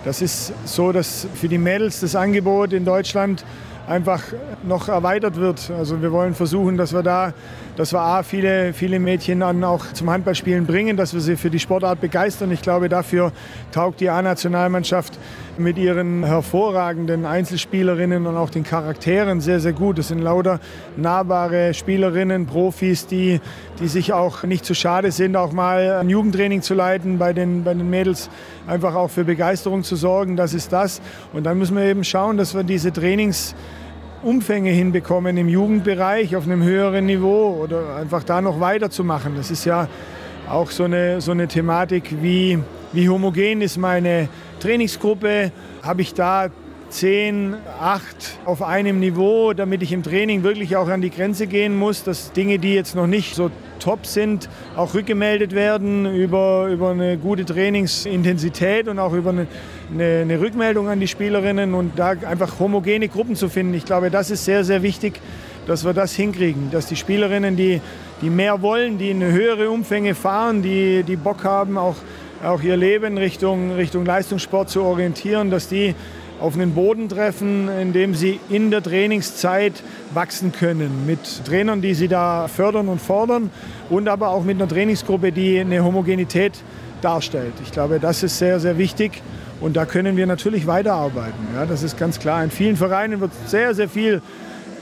[0.04, 3.44] Das ist so, dass für die Mädels das Angebot in Deutschland
[3.88, 4.22] einfach
[4.62, 5.72] noch erweitert wird.
[5.76, 7.32] Also wir wollen versuchen, dass wir da,
[7.78, 11.48] dass wir A, viele, viele Mädchen dann auch zum Handballspielen bringen, dass wir sie für
[11.48, 12.50] die Sportart begeistern.
[12.50, 13.30] Ich glaube, dafür
[13.70, 15.16] taugt die A-Nationalmannschaft
[15.58, 19.96] mit ihren hervorragenden Einzelspielerinnen und auch den Charakteren sehr, sehr gut.
[19.96, 20.58] Das sind lauter
[20.96, 23.40] nahbare Spielerinnen, Profis, die,
[23.78, 27.62] die sich auch nicht zu schade sind, auch mal ein Jugendtraining zu leiten bei den,
[27.62, 28.28] bei den Mädels,
[28.66, 30.34] einfach auch für Begeisterung zu sorgen.
[30.34, 31.00] Das ist das.
[31.32, 33.54] Und dann müssen wir eben schauen, dass wir diese Trainings
[34.22, 39.36] Umfänge hinbekommen im Jugendbereich auf einem höheren Niveau oder einfach da noch weiterzumachen.
[39.36, 39.88] Das ist ja
[40.48, 42.58] auch so eine, so eine Thematik, wie,
[42.92, 44.28] wie homogen ist meine
[44.58, 45.52] Trainingsgruppe,
[45.82, 46.48] habe ich da
[46.88, 51.76] 10, 8 auf einem Niveau, damit ich im Training wirklich auch an die Grenze gehen
[51.76, 56.90] muss, dass Dinge, die jetzt noch nicht so top sind, auch rückgemeldet werden über, über
[56.90, 59.46] eine gute Trainingsintensität und auch über eine,
[59.92, 63.74] eine, eine Rückmeldung an die Spielerinnen und da einfach homogene Gruppen zu finden.
[63.74, 65.20] Ich glaube, das ist sehr, sehr wichtig,
[65.66, 67.80] dass wir das hinkriegen, dass die Spielerinnen, die,
[68.22, 71.96] die mehr wollen, die in höhere Umfänge fahren, die, die Bock haben, auch,
[72.42, 75.94] auch ihr Leben Richtung, Richtung Leistungssport zu orientieren, dass die
[76.40, 79.82] auf einen Boden treffen, in dem sie in der Trainingszeit
[80.14, 81.06] wachsen können.
[81.06, 83.50] Mit Trainern, die sie da fördern und fordern
[83.90, 86.52] und aber auch mit einer Trainingsgruppe, die eine Homogenität
[87.00, 87.54] darstellt.
[87.64, 89.22] Ich glaube, das ist sehr, sehr wichtig.
[89.60, 91.48] Und da können wir natürlich weiterarbeiten.
[91.54, 92.44] Ja, das ist ganz klar.
[92.44, 94.22] In vielen Vereinen wird sehr, sehr viel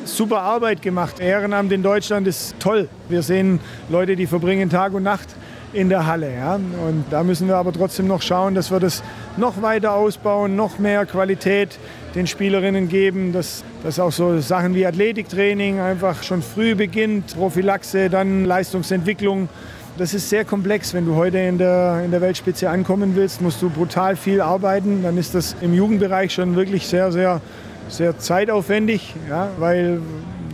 [0.04, 1.18] super Arbeit gemacht.
[1.18, 2.88] Ehrenamt in Deutschland ist toll.
[3.08, 5.28] Wir sehen Leute, die verbringen Tag und Nacht
[5.76, 6.34] in der Halle.
[6.34, 6.54] Ja?
[6.54, 9.02] Und da müssen wir aber trotzdem noch schauen, dass wir das
[9.36, 11.78] noch weiter ausbauen, noch mehr Qualität
[12.14, 18.08] den Spielerinnen geben, dass, dass auch so Sachen wie Athletiktraining einfach schon früh beginnt, Prophylaxe,
[18.08, 19.50] dann Leistungsentwicklung.
[19.98, 20.94] Das ist sehr komplex.
[20.94, 25.02] Wenn du heute in der, in der Weltspitze ankommen willst, musst du brutal viel arbeiten.
[25.02, 27.40] Dann ist das im Jugendbereich schon wirklich sehr, sehr,
[27.88, 30.00] sehr zeitaufwendig, ja, weil,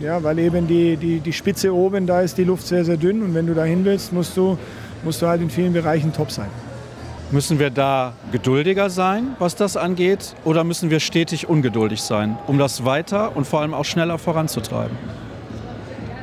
[0.01, 3.21] ja, weil eben die, die, die Spitze oben, da ist die Luft sehr, sehr dünn.
[3.21, 4.57] Und wenn du dahin willst, musst du
[5.03, 6.49] musst du halt in vielen Bereichen top sein.
[7.31, 12.59] Müssen wir da geduldiger sein, was das angeht, oder müssen wir stetig ungeduldig sein, um
[12.59, 14.95] das weiter und vor allem auch schneller voranzutreiben?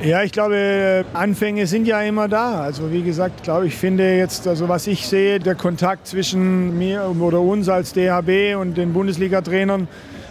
[0.03, 2.61] Ja, ich glaube, Anfänge sind ja immer da.
[2.61, 7.13] Also wie gesagt, glaube ich, finde jetzt, also was ich sehe, der Kontakt zwischen mir
[7.19, 9.87] oder uns als DHB und den Bundesliga-Trainern,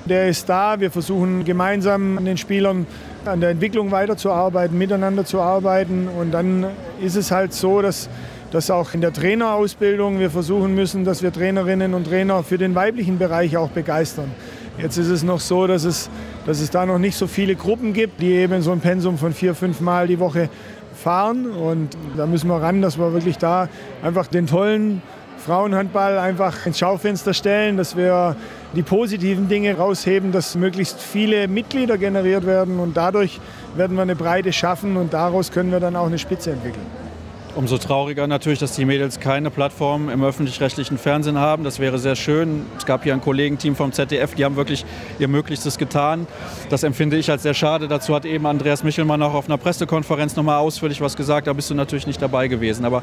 [0.06, 0.80] der ist da.
[0.80, 2.84] Wir versuchen gemeinsam an den Spielern
[3.24, 6.08] an der Entwicklung weiterzuarbeiten, miteinander zu arbeiten.
[6.08, 6.66] Und dann
[7.00, 8.08] ist es halt so, dass
[8.50, 12.74] dass auch in der Trainerausbildung wir versuchen müssen, dass wir Trainerinnen und Trainer für den
[12.74, 14.30] weiblichen Bereich auch begeistern.
[14.78, 16.10] Jetzt ist es noch so, dass es,
[16.46, 19.32] dass es da noch nicht so viele Gruppen gibt, die eben so ein Pensum von
[19.32, 20.48] vier, fünf Mal die Woche
[20.94, 21.50] fahren.
[21.50, 23.68] Und da müssen wir ran, dass wir wirklich da
[24.02, 25.02] einfach den tollen
[25.38, 28.36] Frauenhandball einfach ins Schaufenster stellen, dass wir
[28.74, 33.40] die positiven Dinge rausheben, dass möglichst viele Mitglieder generiert werden und dadurch
[33.74, 37.09] werden wir eine Breite schaffen und daraus können wir dann auch eine Spitze entwickeln.
[37.56, 41.64] Umso trauriger natürlich, dass die Mädels keine Plattform im öffentlich-rechtlichen Fernsehen haben.
[41.64, 42.64] Das wäre sehr schön.
[42.78, 44.84] Es gab hier ein Kollegenteam vom ZDF, die haben wirklich
[45.18, 46.28] ihr Möglichstes getan.
[46.68, 47.88] Das empfinde ich als sehr schade.
[47.88, 51.48] Dazu hat eben Andreas Michelmann auch auf einer Pressekonferenz nochmal ausführlich was gesagt.
[51.48, 52.84] Da bist du natürlich nicht dabei gewesen.
[52.84, 53.02] Aber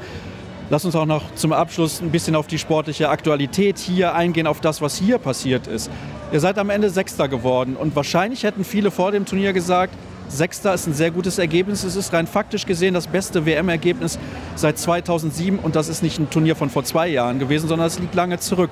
[0.70, 4.62] lass uns auch noch zum Abschluss ein bisschen auf die sportliche Aktualität hier eingehen, auf
[4.62, 5.92] das, was hier passiert ist.
[6.32, 9.94] Ihr seid am Ende Sechster geworden und wahrscheinlich hätten viele vor dem Turnier gesagt,
[10.30, 11.84] Sechster ist ein sehr gutes Ergebnis.
[11.84, 14.20] Es ist rein faktisch gesehen das beste WM-Ergebnis
[14.56, 18.00] seit 2007 und das ist nicht ein Turnier von vor zwei Jahren gewesen, sondern es
[18.00, 18.72] liegt lange zurück.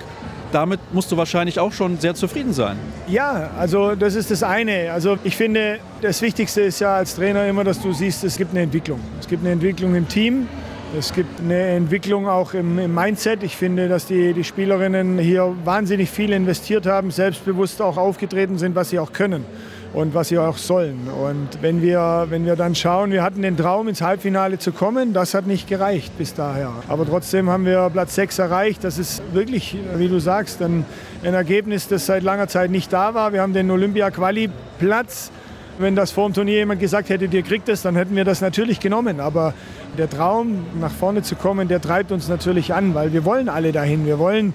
[0.51, 2.77] Damit musst du wahrscheinlich auch schon sehr zufrieden sein.
[3.07, 4.91] Ja, also das ist das eine.
[4.91, 8.51] Also ich finde, das Wichtigste ist ja als Trainer immer, dass du siehst, es gibt
[8.51, 8.99] eine Entwicklung.
[9.19, 10.47] Es gibt eine Entwicklung im Team,
[10.97, 13.43] es gibt eine Entwicklung auch im, im, Mindset.
[13.43, 18.75] Ich finde, dass die, die Spielerinnen hier wahnsinnig viel investiert haben, selbstbewusst auch aufgetreten sind,
[18.75, 19.45] was sie auch können
[19.95, 21.07] und was sie auch sollen.
[21.07, 25.13] Und wenn wir, wenn wir dann schauen, wir hatten den Traum, ins Halbfinale zu kommen,
[25.13, 26.71] das hat nicht gereicht bis daher.
[26.89, 28.83] Aber trotzdem haben wir Platz 6 erreicht.
[28.83, 30.85] Das ist wirklich, wie du sagst, ein,
[31.23, 33.31] ein Ergebnis, das seit langer Zeit nicht da war.
[33.31, 35.31] Wir haben den Olympia-Quali-Platz.
[35.79, 38.41] Wenn das vor dem Turnier jemand gesagt hätte, dir kriegt es, dann hätten wir das
[38.41, 39.21] natürlich genommen.
[39.21, 39.53] Aber
[39.97, 43.71] der Traum, nach vorne zu kommen, der treibt uns natürlich an, weil wir wollen alle
[43.71, 44.05] dahin.
[44.05, 44.53] Wir wollen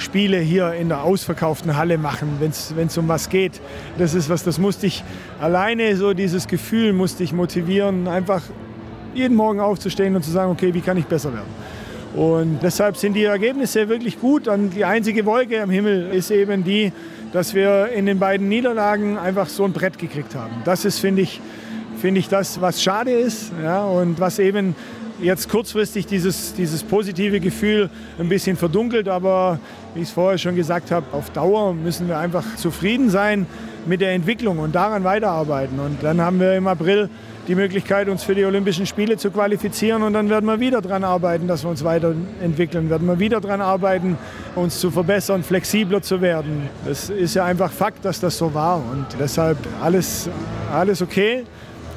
[0.00, 3.60] Spiele hier in der ausverkauften Halle machen, wenn es um was geht.
[3.98, 5.04] Das ist was, das musste ich
[5.40, 8.42] alleine, so dieses Gefühl musste ich motivieren, einfach
[9.14, 11.48] jeden Morgen aufzustehen und zu sagen, okay, wie kann ich besser werden?
[12.14, 14.48] Und deshalb sind die Ergebnisse wirklich gut.
[14.48, 16.92] Und die einzige Wolke am Himmel ist eben die,
[17.32, 20.62] dass wir in den beiden Niederlagen einfach so ein Brett gekriegt haben.
[20.64, 21.40] Das ist, finde ich,
[22.00, 24.74] finde ich das, was schade ist ja, und was eben
[25.22, 29.08] jetzt kurzfristig dieses, dieses positive Gefühl ein bisschen verdunkelt.
[29.08, 29.58] Aber
[29.94, 33.46] wie ich es vorher schon gesagt habe, auf Dauer müssen wir einfach zufrieden sein
[33.86, 35.78] mit der Entwicklung und daran weiterarbeiten.
[35.80, 37.08] Und dann haben wir im April
[37.48, 40.02] die Möglichkeit, uns für die Olympischen Spiele zu qualifizieren.
[40.02, 42.90] Und dann werden wir wieder daran arbeiten, dass wir uns weiterentwickeln.
[42.90, 44.18] Werden wir wieder daran arbeiten,
[44.54, 46.68] uns zu verbessern, flexibler zu werden.
[46.84, 48.76] Das ist ja einfach Fakt, dass das so war.
[48.76, 50.28] Und deshalb alles,
[50.72, 51.44] alles okay.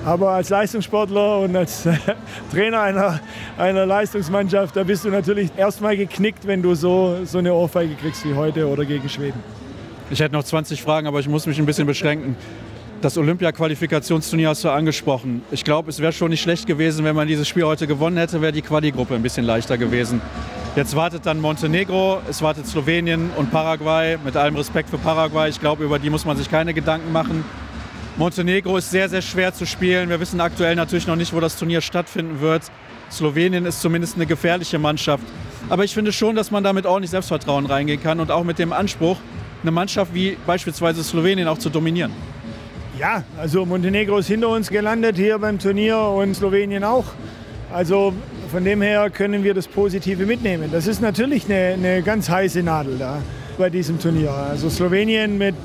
[0.06, 1.88] Aber als Leistungssportler und als
[2.52, 3.20] Trainer einer,
[3.58, 8.26] einer Leistungsmannschaft, da bist du natürlich erstmal geknickt, wenn du so, so eine Ohrfeige kriegst
[8.26, 9.42] wie heute oder gegen Schweden.
[10.10, 12.36] Ich hätte noch 20 Fragen, aber ich muss mich ein bisschen beschränken.
[13.02, 15.42] Das Olympia-Qualifikationsturnier hast du angesprochen.
[15.52, 18.42] Ich glaube, es wäre schon nicht schlecht gewesen, wenn man dieses Spiel heute gewonnen hätte,
[18.42, 20.22] wäre die Quali-Gruppe ein bisschen leichter gewesen.
[20.76, 24.18] Jetzt wartet dann Montenegro, es wartet Slowenien und Paraguay.
[24.24, 27.44] Mit allem Respekt für Paraguay, ich glaube, über die muss man sich keine Gedanken machen.
[28.16, 30.10] Montenegro ist sehr, sehr schwer zu spielen.
[30.10, 32.62] Wir wissen aktuell natürlich noch nicht, wo das Turnier stattfinden wird.
[33.12, 35.24] Slowenien ist zumindest eine gefährliche Mannschaft.
[35.68, 38.60] Aber ich finde schon, dass man da mit ordentlich Selbstvertrauen reingehen kann und auch mit
[38.60, 39.18] dem Anspruch,
[39.64, 42.12] eine Mannschaft wie beispielsweise Slowenien auch zu dominieren.
[43.00, 47.06] Ja, also Montenegro ist hinter uns gelandet hier beim Turnier und Slowenien auch.
[47.74, 48.14] Also
[48.52, 50.70] von dem her können wir das Positive mitnehmen.
[50.72, 53.24] Das ist natürlich eine, eine ganz heiße Nadel da
[53.58, 54.32] bei diesem Turnier.
[54.32, 55.56] Also Slowenien mit,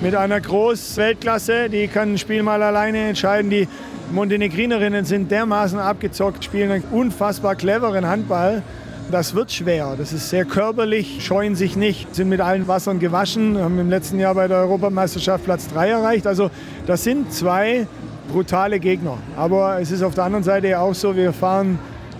[0.00, 3.50] mit einer Groß-Weltklasse, die kann ein Spiel mal alleine entscheiden.
[3.50, 3.68] Die
[4.12, 8.62] Montenegrinerinnen sind dermaßen abgezockt, spielen einen unfassbar cleveren Handball.
[9.10, 9.94] Das wird schwer.
[9.96, 14.18] Das ist sehr körperlich, scheuen sich nicht, sind mit allen Wassern gewaschen, haben im letzten
[14.18, 16.26] Jahr bei der Europameisterschaft Platz 3 erreicht.
[16.26, 16.50] Also
[16.86, 17.86] das sind zwei
[18.32, 19.18] brutale Gegner.
[19.36, 21.78] Aber es ist auf der anderen Seite auch so, wir fahren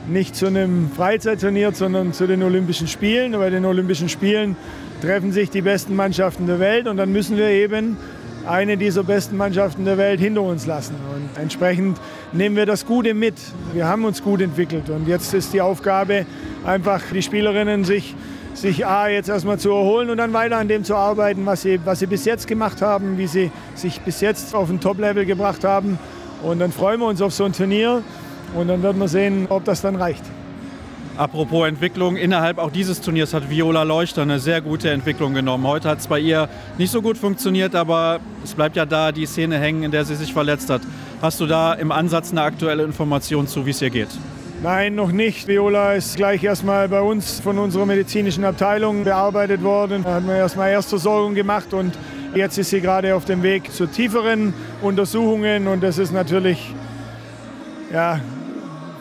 [0.09, 3.33] nicht zu einem Freizeitturnier, sondern zu den Olympischen Spielen.
[3.33, 4.57] Bei den Olympischen Spielen
[5.01, 7.97] treffen sich die besten Mannschaften der Welt und dann müssen wir eben
[8.47, 10.95] eine dieser besten Mannschaften der Welt hinter uns lassen.
[11.15, 11.99] Und entsprechend
[12.33, 13.35] nehmen wir das Gute mit.
[13.73, 16.27] Wir haben uns gut entwickelt und jetzt ist die Aufgabe,
[16.65, 18.15] einfach die Spielerinnen sich,
[18.55, 21.81] sich A, jetzt erstmal zu erholen und dann weiter an dem zu arbeiten, was sie,
[21.85, 25.65] was sie bis jetzt gemacht haben, wie sie sich bis jetzt auf ein Top-Level gebracht
[25.65, 25.99] haben.
[26.43, 28.03] Und dann freuen wir uns auf so ein Turnier
[28.55, 30.23] und dann werden wir sehen, ob das dann reicht.
[31.17, 35.67] Apropos Entwicklung, innerhalb auch dieses Turniers hat Viola Leuchter eine sehr gute Entwicklung genommen.
[35.67, 39.25] Heute hat es bei ihr nicht so gut funktioniert, aber es bleibt ja da die
[39.25, 40.83] Szene hängen, in der sie sich verletzt hat.
[41.23, 44.11] Hast du da im Ansatz eine aktuelle Information zu, wie es ihr geht?
[44.63, 45.49] Nein, noch nicht.
[45.49, 50.03] Viola ist gleich erstmal bei uns von unserer medizinischen Abteilung bearbeitet worden.
[50.05, 51.97] Da hat man erstmal Erstversorgung gemacht und
[52.35, 54.53] jetzt ist sie gerade auf dem Weg zu tieferen
[54.83, 56.75] Untersuchungen und das ist natürlich,
[57.91, 58.21] ja,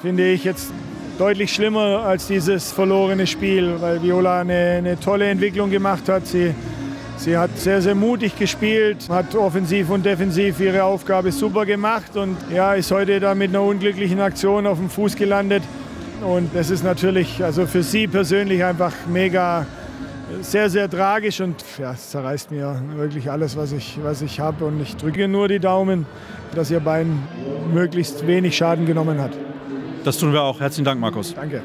[0.01, 0.71] finde ich jetzt
[1.17, 6.28] deutlich schlimmer als dieses verlorene Spiel, weil Viola eine, eine tolle Entwicklung gemacht hat.
[6.28, 6.54] Sie,
[7.17, 12.38] sie hat sehr, sehr mutig gespielt, hat offensiv und defensiv ihre Aufgabe super gemacht und
[12.54, 15.63] ja, ist heute da mit einer unglücklichen Aktion auf dem Fuß gelandet.
[16.21, 19.65] Und das ist natürlich also für sie persönlich einfach mega
[20.41, 24.65] sehr, sehr tragisch und ja, es zerreißt mir wirklich alles, was ich, was ich habe.
[24.65, 26.06] Und ich drücke nur die Daumen,
[26.54, 27.23] dass ihr Bein
[27.73, 29.32] möglichst wenig Schaden genommen hat.
[30.05, 30.59] Das tun wir auch.
[30.59, 31.33] Herzlichen Dank, Markus.
[31.33, 31.63] Danke.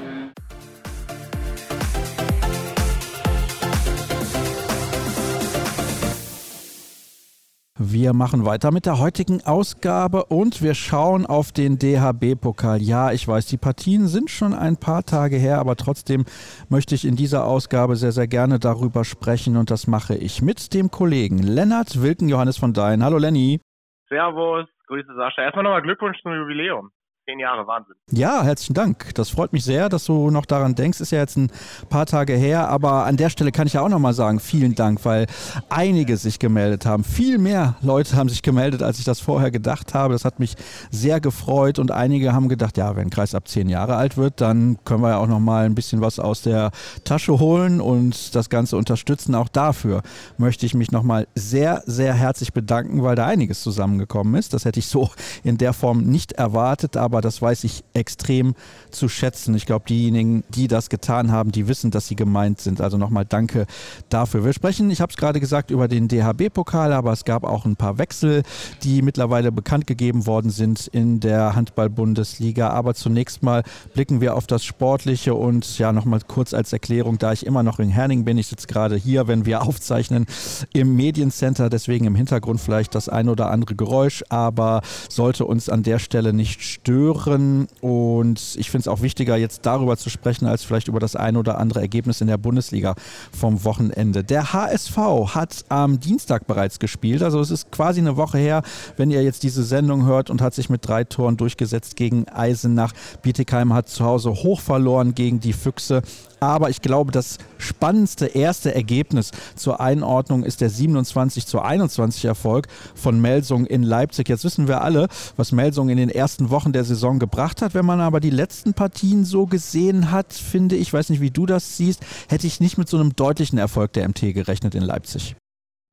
[7.79, 12.81] Wir machen weiter mit der heutigen Ausgabe und wir schauen auf den DHB-Pokal.
[12.81, 16.25] Ja, ich weiß, die Partien sind schon ein paar Tage her, aber trotzdem
[16.71, 20.73] möchte ich in dieser Ausgabe sehr, sehr gerne darüber sprechen und das mache ich mit
[20.73, 23.05] dem Kollegen Lennart Wilken Johannes von Dein.
[23.05, 23.61] Hallo Lenny.
[24.09, 25.43] Servus, Grüße Sascha.
[25.43, 26.91] Erstmal nochmal Glückwunsch zum Jubiläum
[27.31, 27.95] zehn Jahre, Wahnsinn.
[28.11, 29.15] Ja, herzlichen Dank.
[29.15, 31.01] Das freut mich sehr, dass du noch daran denkst.
[31.01, 31.51] Ist ja jetzt ein
[31.89, 35.05] paar Tage her, aber an der Stelle kann ich ja auch nochmal sagen, vielen Dank,
[35.05, 35.27] weil
[35.69, 37.05] einige sich gemeldet haben.
[37.05, 40.13] Viel mehr Leute haben sich gemeldet, als ich das vorher gedacht habe.
[40.15, 40.57] Das hat mich
[40.91, 44.79] sehr gefreut und einige haben gedacht, ja, wenn Kreis ab zehn Jahre alt wird, dann
[44.85, 46.73] können wir ja auch nochmal ein bisschen was aus der
[47.05, 49.35] Tasche holen und das Ganze unterstützen.
[49.37, 50.03] Auch dafür
[50.37, 54.53] möchte ich mich nochmal sehr, sehr herzlich bedanken, weil da einiges zusammengekommen ist.
[54.53, 55.11] Das hätte ich so
[55.45, 58.55] in der Form nicht erwartet, aber aber das weiß ich extrem
[58.91, 59.55] zu schätzen.
[59.55, 62.81] Ich glaube, diejenigen, die das getan haben, die wissen, dass sie gemeint sind.
[62.81, 63.67] Also nochmal danke
[64.09, 64.45] dafür.
[64.45, 67.77] Wir sprechen, ich habe es gerade gesagt, über den DHB-Pokal, aber es gab auch ein
[67.77, 68.43] paar Wechsel,
[68.83, 72.71] die mittlerweile bekannt gegeben worden sind in der Handball-Bundesliga.
[72.71, 73.63] Aber zunächst mal
[73.95, 77.79] blicken wir auf das Sportliche und ja, nochmal kurz als Erklärung, da ich immer noch
[77.79, 80.27] in Herning bin, ich sitze gerade hier, wenn wir aufzeichnen,
[80.73, 85.83] im Mediencenter, deswegen im Hintergrund vielleicht das ein oder andere Geräusch, aber sollte uns an
[85.83, 87.69] der Stelle nicht stören.
[87.81, 91.37] Und ich finde es auch wichtiger, jetzt darüber zu sprechen, als vielleicht über das ein
[91.37, 92.95] oder andere Ergebnis in der Bundesliga
[93.33, 94.25] vom Wochenende.
[94.25, 94.97] Der HSV
[95.35, 97.23] hat am Dienstag bereits gespielt.
[97.23, 98.63] Also es ist quasi eine Woche her,
[98.97, 102.93] wenn ihr jetzt diese Sendung hört und hat sich mit drei Toren durchgesetzt gegen Eisenach.
[103.23, 106.03] Bietigheim hat zu Hause hoch verloren gegen die Füchse.
[106.41, 112.67] Aber ich glaube, das spannendste erste Ergebnis zur Einordnung ist der 27 zu 21 Erfolg
[112.95, 114.29] von Melsung in Leipzig.
[114.29, 117.75] Jetzt wissen wir alle, was Melsung in den ersten Wochen der Saison gebracht hat.
[117.75, 121.45] Wenn man aber die letzten Partien so gesehen hat, finde ich, weiß nicht, wie du
[121.45, 125.37] das siehst, hätte ich nicht mit so einem deutlichen Erfolg der MT gerechnet in Leipzig.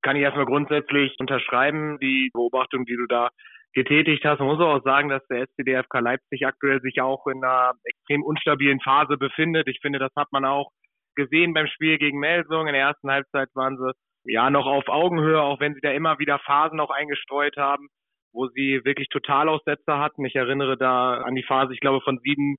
[0.01, 3.29] Kann ich erstmal grundsätzlich unterschreiben, die Beobachtung, die du da
[3.73, 4.39] getätigt hast.
[4.39, 8.80] Man muss auch sagen, dass der SCDFK Leipzig aktuell sich auch in einer extrem unstabilen
[8.82, 9.67] Phase befindet.
[9.67, 10.71] Ich finde, das hat man auch
[11.15, 12.67] gesehen beim Spiel gegen Melsung.
[12.67, 13.91] In der ersten Halbzeit waren sie
[14.32, 17.88] ja noch auf Augenhöhe, auch wenn sie da immer wieder Phasen auch eingestreut haben,
[18.34, 20.25] wo sie wirklich Totalaussetzer hatten.
[20.25, 22.56] Ich erinnere da an die Phase, ich glaube, von 7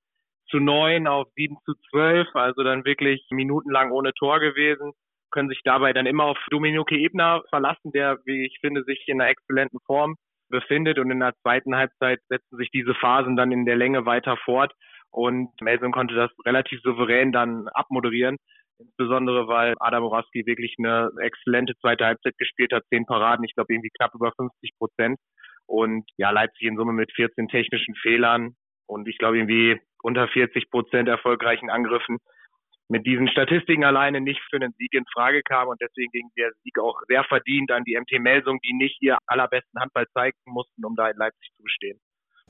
[0.50, 4.92] zu 9 auf 7 zu 12, also dann wirklich minutenlang ohne Tor gewesen,
[5.30, 9.20] können sich dabei dann immer auf Dominique Ebner verlassen, der, wie ich finde, sich in
[9.20, 10.16] einer exzellenten Form
[10.48, 14.36] befindet und in der zweiten Halbzeit setzen sich diese Phasen dann in der Länge weiter
[14.44, 14.72] fort
[15.10, 18.36] und Melson konnte das relativ souverän dann abmoderieren.
[18.78, 23.72] Insbesondere, weil Adam Morawski wirklich eine exzellente zweite Halbzeit gespielt hat, zehn Paraden, ich glaube
[23.72, 25.18] irgendwie knapp über 50 Prozent.
[25.66, 28.54] Und ja, Leipzig in Summe mit 14 technischen Fehlern
[28.86, 32.18] und ich glaube irgendwie unter 40 Prozent erfolgreichen Angriffen
[32.88, 36.50] mit diesen Statistiken alleine nicht für einen Sieg in Frage kam und deswegen ging der
[36.62, 40.84] Sieg auch sehr verdient an die MT Melsung, die nicht ihr allerbesten Handball zeigen mussten,
[40.84, 42.00] um da in Leipzig zu bestehen.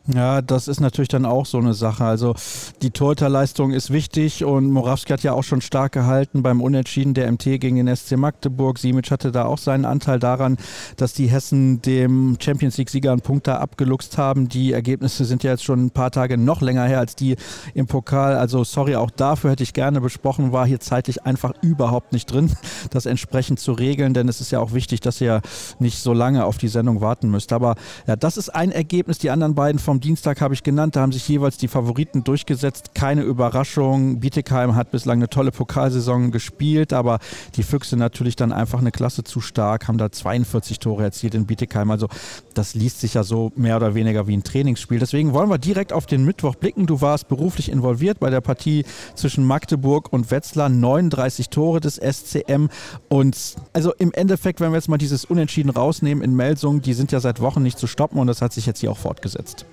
[0.06, 2.02] Ja, das ist natürlich dann auch so eine Sache.
[2.02, 2.34] Also
[2.80, 7.30] die Torhüterleistung ist wichtig und Morawski hat ja auch schon stark gehalten beim Unentschieden der
[7.30, 8.78] MT gegen den SC Magdeburg.
[8.78, 10.56] Simic hatte da auch seinen Anteil daran,
[10.96, 14.48] dass die Hessen dem Champions League-Sieger einen Punkt da abgeluchst haben.
[14.48, 17.36] Die Ergebnisse sind ja jetzt schon ein paar Tage noch länger her als die
[17.74, 18.34] im Pokal.
[18.34, 22.50] Also sorry, auch dafür hätte ich gerne besprochen, war hier zeitlich einfach überhaupt nicht drin,
[22.90, 25.42] das entsprechend zu regeln, denn es ist ja auch wichtig, dass ihr
[25.78, 27.52] nicht so lange auf die Sendung warten müsst.
[27.52, 27.74] Aber
[28.06, 29.18] ja, das ist ein Ergebnis.
[29.18, 30.96] Die anderen beiden vom Dienstag habe ich genannt.
[30.96, 32.94] Da haben sich jeweils die Favoriten durchgesetzt.
[32.94, 34.20] Keine Überraschung.
[34.20, 37.18] Bietigheim hat bislang eine tolle Pokalsaison gespielt, aber
[37.56, 41.46] die Füchse natürlich dann einfach eine Klasse zu stark, haben da 42 Tore erzielt in
[41.46, 41.90] Bietigheim.
[41.90, 42.08] Also
[42.54, 44.98] das liest sich ja so mehr oder weniger wie ein Trainingsspiel.
[44.98, 46.86] Deswegen wollen wir direkt auf den Mittwoch blicken.
[46.86, 48.84] Du warst beruflich involviert bei der Partie
[49.14, 50.68] zwischen Magdeburg und Wetzlar.
[50.68, 52.68] 39 Tore des SCM.
[53.08, 57.12] Und also im Endeffekt, wenn wir jetzt mal dieses Unentschieden rausnehmen in Melsung, die sind
[57.12, 59.66] ja seit Wochen nicht zu stoppen und das hat sich jetzt hier auch fortgesetzt.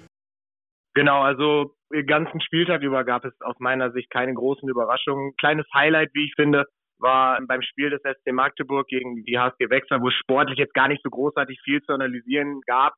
[0.96, 5.36] Genau, also den ganzen Spieltag über gab es aus meiner Sicht keine großen Überraschungen.
[5.38, 6.66] Kleines Highlight, wie ich finde,
[7.00, 10.88] war beim Spiel des SC Magdeburg gegen die HSG Wechsler, wo es sportlich jetzt gar
[10.88, 12.94] nicht so großartig viel zu analysieren gab.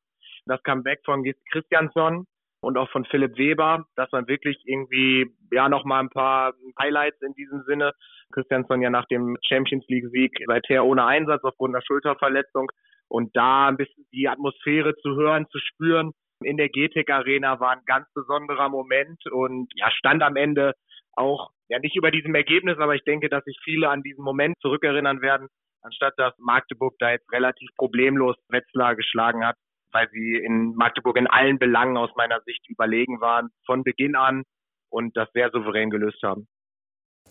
[0.46, 2.24] Das Comeback von Christiansson
[2.60, 7.20] und auch von Philipp Weber, dass man wirklich irgendwie ja noch mal ein paar Highlights
[7.20, 7.92] in diesem Sinne.
[8.32, 12.70] Christiansson ja nach dem Champions League Sieg seither ohne Einsatz aufgrund einer Schulterverletzung
[13.08, 17.72] und da ein bisschen die Atmosphäre zu hören, zu spüren, in der GTEC Arena war
[17.72, 20.74] ein ganz besonderer Moment und ja, stand am Ende
[21.12, 24.56] auch, ja, nicht über diesem Ergebnis, aber ich denke, dass sich viele an diesen Moment
[24.60, 25.48] zurückerinnern werden,
[25.82, 29.56] anstatt dass Magdeburg da jetzt relativ problemlos Wetzlar geschlagen hat,
[29.92, 34.44] weil sie in Magdeburg in allen Belangen aus meiner Sicht überlegen waren, von Beginn an
[34.90, 36.46] und das sehr souverän gelöst haben.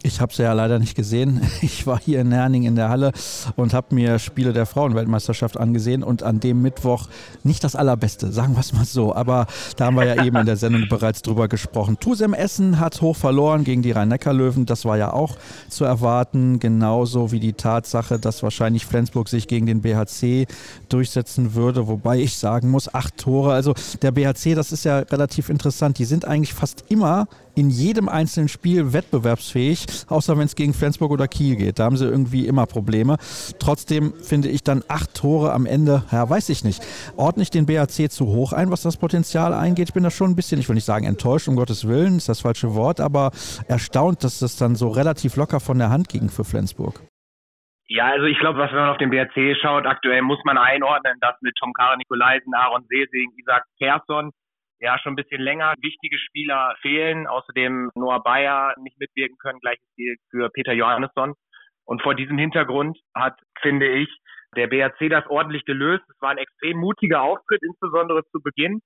[0.04, 1.42] Ich habe es ja leider nicht gesehen.
[1.62, 3.12] Ich war hier in Nerning in der Halle
[3.56, 7.08] und habe mir Spiele der Frauenweltmeisterschaft angesehen und an dem Mittwoch
[7.44, 9.14] nicht das allerbeste, sagen wir es mal so.
[9.14, 11.98] Aber da haben wir ja eben in der Sendung bereits drüber gesprochen.
[12.00, 14.66] Tusem Essen hat hoch verloren gegen die Rhein-Neckar-Löwen.
[14.66, 15.36] Das war ja auch
[15.68, 20.46] zu erwarten, genauso wie die Tatsache, dass wahrscheinlich Flensburg sich gegen den BHC
[20.90, 21.88] durchsetzen würde.
[21.88, 23.54] Wobei ich sagen muss, acht Tore.
[23.54, 25.98] Also der BHC, das ist ja relativ interessant.
[25.98, 31.12] Die sind eigentlich fast immer in jedem einzelnen Spiel wettbewerbsfähig, außer wenn es gegen Flensburg
[31.12, 31.80] oder Kiel geht.
[31.80, 33.18] Da haben sie irgendwie immer Probleme.
[33.60, 36.82] Trotzdem finde ich dann acht Tore am Ende, ja, weiß ich nicht.
[37.18, 39.90] Ordne ich den BAC zu hoch ein, was das Potenzial eingeht?
[39.90, 42.30] Ich bin da schon ein bisschen, ich will nicht sagen enttäuscht, um Gottes Willen, ist
[42.30, 43.32] das falsche Wort, aber
[43.68, 47.02] erstaunt, dass das dann so relativ locker von der Hand ging für Flensburg.
[47.90, 51.18] Ja, also ich glaube, was wenn man auf den BRC schaut, aktuell muss man einordnen,
[51.22, 54.32] dass mit Tom Kara Nikolaisen, Aaron Seesing, Isaac Persson
[54.80, 57.28] ja schon ein bisschen länger wichtige Spieler fehlen.
[57.28, 59.60] Außerdem Noah Bayer nicht mitwirken können.
[59.60, 61.34] Gleiches gilt für Peter Johannesson.
[61.86, 64.10] Und vor diesem Hintergrund hat, finde ich,
[64.56, 66.04] der BRC das ordentlich gelöst.
[66.10, 68.82] Es war ein extrem mutiger Auftritt, insbesondere zu Beginn.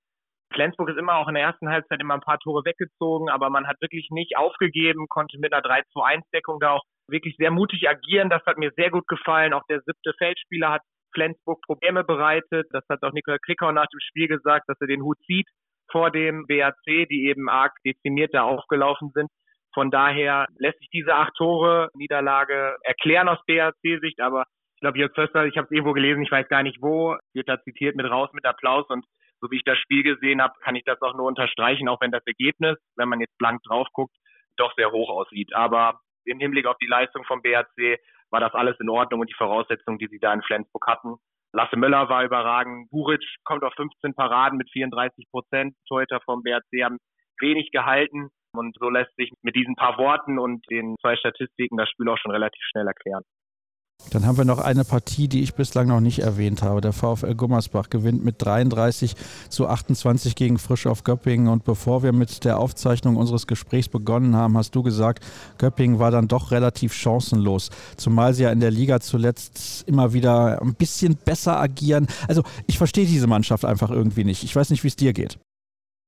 [0.54, 3.68] Flensburg ist immer auch in der ersten Halbzeit immer ein paar Tore weggezogen, aber man
[3.68, 7.52] hat wirklich nicht aufgegeben, konnte mit einer 3 zu 1 Deckung da auch wirklich sehr
[7.52, 8.30] mutig agieren.
[8.30, 9.54] Das hat mir sehr gut gefallen.
[9.54, 10.82] Auch der siebte Feldspieler hat
[11.14, 12.68] Flensburg Probleme bereitet.
[12.72, 15.48] Das hat auch Nikola Krickau nach dem Spiel gesagt, dass er den Hut zieht
[15.92, 19.30] vor dem BAC, die eben arg dezimiert da aufgelaufen sind.
[19.74, 24.44] Von daher lässt sich diese acht Tore Niederlage erklären aus BAC-Sicht, aber
[24.76, 27.48] ich glaube, Jörg Förster, ich habe es irgendwo gelesen, ich weiß gar nicht wo, wird
[27.48, 29.06] da zitiert mit raus mit Applaus und
[29.40, 32.12] so wie ich das Spiel gesehen habe, kann ich das auch nur unterstreichen, auch wenn
[32.12, 34.16] das Ergebnis, wenn man jetzt blank drauf guckt,
[34.58, 35.54] doch sehr hoch aussieht.
[35.56, 38.00] Aber im Hinblick auf die Leistung vom BAC
[38.30, 41.16] war das alles in Ordnung und die Voraussetzungen, die sie da in Flensburg hatten,
[41.54, 42.90] Lasse Möller war überragend.
[42.92, 45.76] Buric kommt auf 15 Paraden mit 34 Prozent.
[45.88, 46.98] Torhüter vom BRC haben
[47.40, 48.30] wenig gehalten.
[48.54, 52.18] Und so lässt sich mit diesen paar Worten und den zwei Statistiken das Spiel auch
[52.18, 53.24] schon relativ schnell erklären.
[54.12, 56.82] Dann haben wir noch eine Partie, die ich bislang noch nicht erwähnt habe.
[56.82, 59.16] Der VfL Gummersbach gewinnt mit 33
[59.50, 61.48] zu 28 gegen Frisch auf Göppingen.
[61.48, 65.26] Und bevor wir mit der Aufzeichnung unseres Gesprächs begonnen haben, hast du gesagt,
[65.58, 67.70] Göppingen war dann doch relativ chancenlos.
[67.96, 72.08] Zumal sie ja in der Liga zuletzt immer wieder ein bisschen besser agieren.
[72.28, 74.44] Also ich verstehe diese Mannschaft einfach irgendwie nicht.
[74.44, 75.40] Ich weiß nicht, wie es dir geht.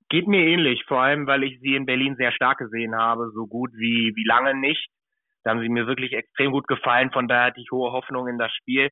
[0.09, 3.47] Geht mir ähnlich, vor allem weil ich sie in Berlin sehr stark gesehen habe, so
[3.47, 4.89] gut wie, wie lange nicht.
[5.43, 8.37] Da haben sie mir wirklich extrem gut gefallen, von daher hatte ich hohe Hoffnung in
[8.37, 8.89] das Spiel.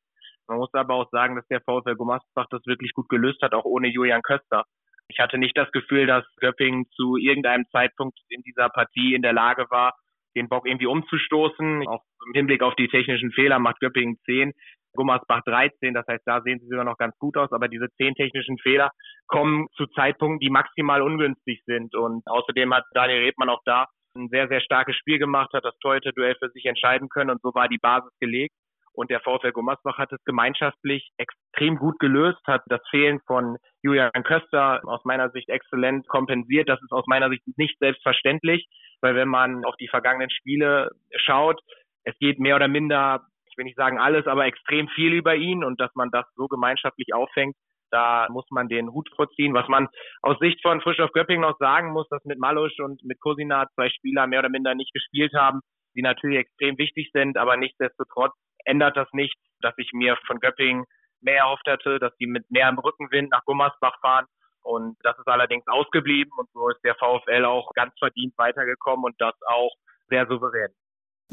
[0.47, 3.65] Man muss aber auch sagen, dass der VfL Gummersbach das wirklich gut gelöst hat, auch
[3.65, 4.65] ohne Julian Köster.
[5.07, 9.33] Ich hatte nicht das Gefühl, dass Göppingen zu irgendeinem Zeitpunkt in dieser Partie in der
[9.33, 9.93] Lage war,
[10.35, 11.87] den Bock irgendwie umzustoßen.
[11.87, 14.53] Auch im Hinblick auf die technischen Fehler macht Göppingen 10,
[14.93, 15.93] Gummersbach 13.
[15.93, 17.51] Das heißt, da sehen sie sogar noch ganz gut aus.
[17.51, 18.91] Aber diese 10 technischen Fehler
[19.27, 21.95] kommen zu Zeitpunkten, die maximal ungünstig sind.
[21.95, 25.77] Und außerdem hat Daniel Rebmann auch da ein sehr, sehr starkes Spiel gemacht, hat das
[25.79, 28.55] Torhüter-Duell für sich entscheiden können und so war die Basis gelegt.
[28.93, 34.11] Und der VfL Gummersbach hat es gemeinschaftlich extrem gut gelöst, hat das Fehlen von Julian
[34.23, 36.67] Köster aus meiner Sicht exzellent kompensiert.
[36.67, 38.67] Das ist aus meiner Sicht nicht selbstverständlich,
[38.99, 41.61] weil wenn man auf die vergangenen Spiele schaut,
[42.03, 45.63] es geht mehr oder minder, ich will nicht sagen alles, aber extrem viel über ihn
[45.63, 47.55] und dass man das so gemeinschaftlich auffängt,
[47.91, 49.53] da muss man den Hut vorziehen.
[49.53, 49.87] Was man
[50.21, 53.89] aus Sicht von Frischhoff Göpping noch sagen muss, dass mit Malusch und mit Kosinat zwei
[53.89, 55.61] Spieler mehr oder minder nicht gespielt haben,
[55.95, 58.33] die natürlich extrem wichtig sind, aber nichtsdestotrotz
[58.65, 60.85] ändert das nicht, dass ich mir von Göpping
[61.21, 64.25] mehr erhofft hatte, dass die mit mehr im Rückenwind nach Gummersbach fahren.
[64.63, 69.15] Und das ist allerdings ausgeblieben und so ist der VfL auch ganz verdient weitergekommen und
[69.19, 69.71] das auch
[70.09, 70.69] sehr souverän.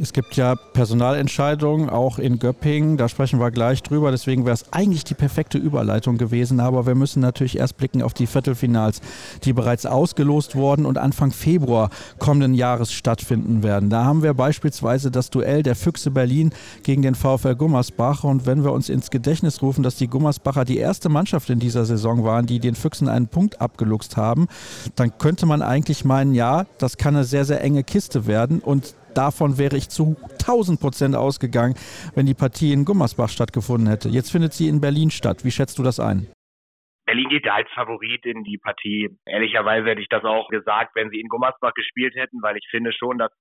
[0.01, 4.13] Es gibt ja Personalentscheidungen, auch in Göppingen, da sprechen wir gleich drüber.
[4.13, 6.61] Deswegen wäre es eigentlich die perfekte Überleitung gewesen.
[6.61, 9.01] Aber wir müssen natürlich erst blicken auf die Viertelfinals,
[9.43, 11.91] die bereits ausgelost wurden und Anfang Februar
[12.21, 13.91] kommenden Jahres stattfinden werden.
[13.91, 16.53] Da haben wir beispielsweise das Duell der Füchse Berlin
[16.85, 18.23] gegen den VfL Gummersbach.
[18.23, 21.85] Und wenn wir uns ins Gedächtnis rufen, dass die Gummersbacher die erste Mannschaft in dieser
[21.85, 24.47] Saison waren, die den Füchsen einen Punkt abgeluchst haben,
[24.95, 28.61] dann könnte man eigentlich meinen, ja, das kann eine sehr, sehr enge Kiste werden.
[28.61, 31.75] Und davon wäre ich zu 1000 Prozent ausgegangen,
[32.15, 34.09] wenn die Partie in Gummersbach stattgefunden hätte.
[34.09, 35.45] Jetzt findet sie in Berlin statt.
[35.45, 36.29] Wie schätzt du das ein?
[37.07, 39.09] Berlin geht als Favorit in die Partie.
[39.25, 42.93] Ehrlicherweise hätte ich das auch gesagt, wenn sie in Gummersbach gespielt hätten, weil ich finde
[42.93, 43.33] schon, dass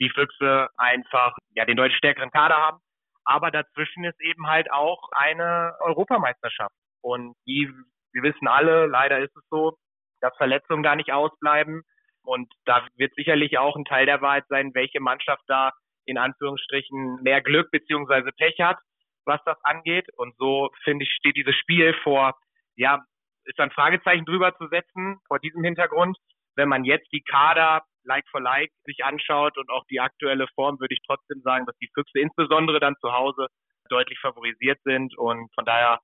[0.00, 2.78] die Füchse einfach ja den deutlich stärkeren Kader haben.
[3.24, 6.74] Aber dazwischen ist eben halt auch eine Europameisterschaft.
[7.02, 7.70] Und die,
[8.12, 9.76] wir wissen alle, leider ist es so,
[10.20, 11.82] dass Verletzungen da nicht ausbleiben.
[12.24, 15.72] Und da wird sicherlich auch ein Teil der Wahrheit sein, welche Mannschaft da
[16.04, 18.78] in Anführungsstrichen mehr Glück beziehungsweise Pech hat,
[19.24, 20.06] was das angeht.
[20.16, 22.34] Und so finde ich, steht dieses Spiel vor,
[22.76, 23.02] ja,
[23.44, 26.18] ist ein Fragezeichen drüber zu setzen vor diesem Hintergrund.
[26.56, 30.80] Wenn man jetzt die Kader like for like sich anschaut und auch die aktuelle Form,
[30.80, 33.48] würde ich trotzdem sagen, dass die Füchse insbesondere dann zu Hause
[33.88, 35.16] deutlich favorisiert sind.
[35.16, 36.00] Und von daher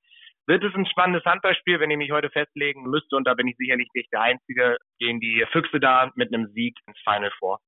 [0.46, 3.16] wird es ein spannendes Handballspiel, wenn ich mich heute festlegen müsste.
[3.16, 6.78] Und da bin ich sicherlich nicht der Einzige, gehen die Füchse da mit einem Sieg
[6.86, 7.58] ins Final vor.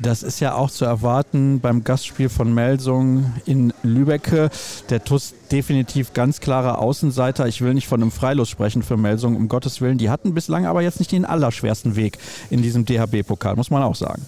[0.00, 4.48] Das ist ja auch zu erwarten beim Gastspiel von Melsung in Lübecke.
[4.88, 7.46] Der TUS definitiv ganz klarer Außenseiter.
[7.46, 9.98] Ich will nicht von einem Freilos sprechen für Melsung, um Gottes Willen.
[9.98, 12.16] Die hatten bislang aber jetzt nicht den allerschwersten Weg
[12.50, 14.22] in diesem DHB-Pokal, muss man auch sagen.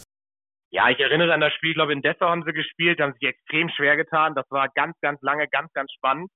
[0.71, 3.29] Ja, ich erinnere an das Spiel, ich glaube, in Dessau haben sie gespielt, haben sich
[3.29, 4.35] extrem schwer getan.
[4.35, 6.31] Das war ganz, ganz lange, ganz, ganz spannend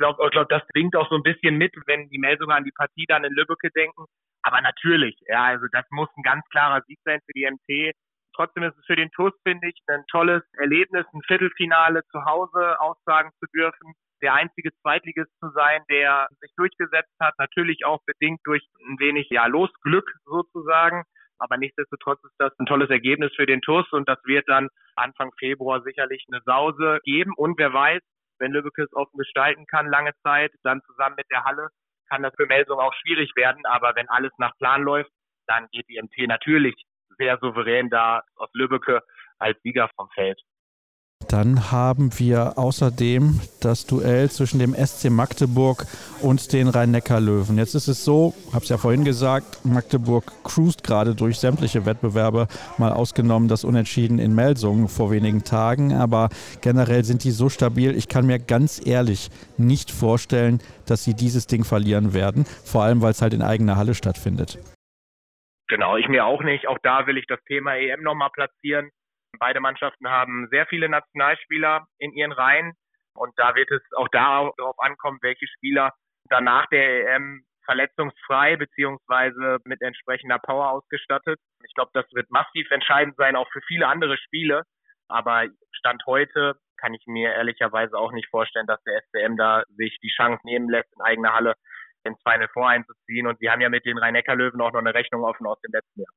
[0.00, 2.72] glaube, ich glaub, das bringt auch so ein bisschen mit, wenn die Meldungen an die
[2.72, 4.04] Partie dann in Lübbecke denken.
[4.42, 7.94] Aber natürlich, ja, also das muss ein ganz klarer Sieg sein für die MT.
[8.34, 12.80] Trotzdem ist es für den TUS, finde ich, ein tolles Erlebnis, ein Viertelfinale zu Hause
[12.80, 13.92] aussagen zu dürfen,
[14.22, 19.28] der einzige Zweitligist zu sein, der sich durchgesetzt hat, natürlich auch bedingt durch ein wenig,
[19.30, 21.04] ja, Losglück sozusagen.
[21.38, 25.32] Aber nichtsdestotrotz ist das ein tolles Ergebnis für den TUS und das wird dann Anfang
[25.38, 27.32] Februar sicherlich eine Sause geben.
[27.34, 28.02] Und wer weiß,
[28.40, 31.68] wenn Lübeck es offen gestalten kann, lange Zeit, dann zusammen mit der Halle,
[32.08, 33.64] kann das für Melsung auch schwierig werden.
[33.66, 35.10] Aber wenn alles nach Plan läuft,
[35.46, 36.74] dann geht die MT natürlich
[37.18, 39.02] sehr souverän da aus Lübbecke
[39.38, 40.40] als Sieger vom Feld.
[41.30, 45.86] Dann haben wir außerdem das Duell zwischen dem SC Magdeburg
[46.22, 47.56] und den Rhein-Neckar-Löwen.
[47.56, 52.48] Jetzt ist es so, habe es ja vorhin gesagt, Magdeburg cruist gerade durch sämtliche Wettbewerbe,
[52.78, 55.94] mal ausgenommen das Unentschieden in Melsungen vor wenigen Tagen.
[55.94, 56.30] Aber
[56.62, 61.46] generell sind die so stabil, ich kann mir ganz ehrlich nicht vorstellen, dass sie dieses
[61.46, 62.44] Ding verlieren werden.
[62.64, 64.58] Vor allem, weil es halt in eigener Halle stattfindet.
[65.68, 66.66] Genau, ich mir auch nicht.
[66.66, 68.90] Auch da will ich das Thema EM nochmal platzieren.
[69.40, 72.74] Beide Mannschaften haben sehr viele Nationalspieler in ihren Reihen.
[73.14, 75.92] Und da wird es auch darauf ankommen, welche Spieler
[76.28, 81.38] danach der EM verletzungsfrei beziehungsweise mit entsprechender Power ausgestattet.
[81.64, 84.62] Ich glaube, das wird massiv entscheidend sein, auch für viele andere Spiele.
[85.08, 89.98] Aber Stand heute kann ich mir ehrlicherweise auch nicht vorstellen, dass der SCM da sich
[90.02, 91.54] die Chance nehmen lässt, in eigener Halle
[92.04, 93.26] ins Final Four einzuziehen.
[93.26, 96.00] Und wir haben ja mit den Rhein-Neckar-Löwen auch noch eine Rechnung offen aus dem letzten
[96.00, 96.12] Jahr.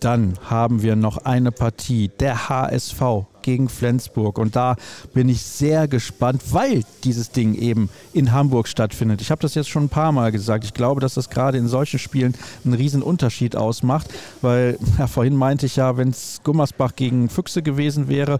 [0.00, 2.08] Dann haben wir noch eine Partie.
[2.08, 4.38] Der HSV gegen Flensburg.
[4.38, 4.76] Und da
[5.14, 9.20] bin ich sehr gespannt, weil dieses Ding eben in Hamburg stattfindet.
[9.20, 10.64] Ich habe das jetzt schon ein paar Mal gesagt.
[10.64, 12.34] Ich glaube, dass das gerade in solchen Spielen
[12.64, 14.08] einen riesen Unterschied ausmacht,
[14.42, 18.38] weil ja, vorhin meinte ich ja, wenn es Gummersbach gegen Füchse gewesen wäre,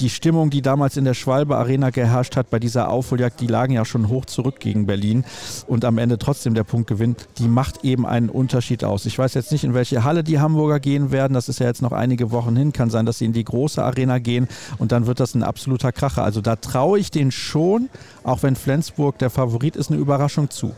[0.00, 3.72] die Stimmung, die damals in der Schwalbe Arena geherrscht hat bei dieser Aufholjagd, die lagen
[3.72, 5.24] ja schon hoch zurück gegen Berlin
[5.66, 9.06] und am Ende trotzdem der Punkt gewinnt, die macht eben einen Unterschied aus.
[9.06, 11.34] Ich weiß jetzt nicht, in welche Halle die Hamburger gehen werden.
[11.34, 12.72] Das ist ja jetzt noch einige Wochen hin.
[12.72, 14.35] Kann sein, dass sie in die große Arena gehen
[14.78, 16.22] und dann wird das ein absoluter Kracher.
[16.22, 17.88] Also da traue ich den schon,
[18.24, 20.74] auch wenn Flensburg der Favorit ist, eine Überraschung zu.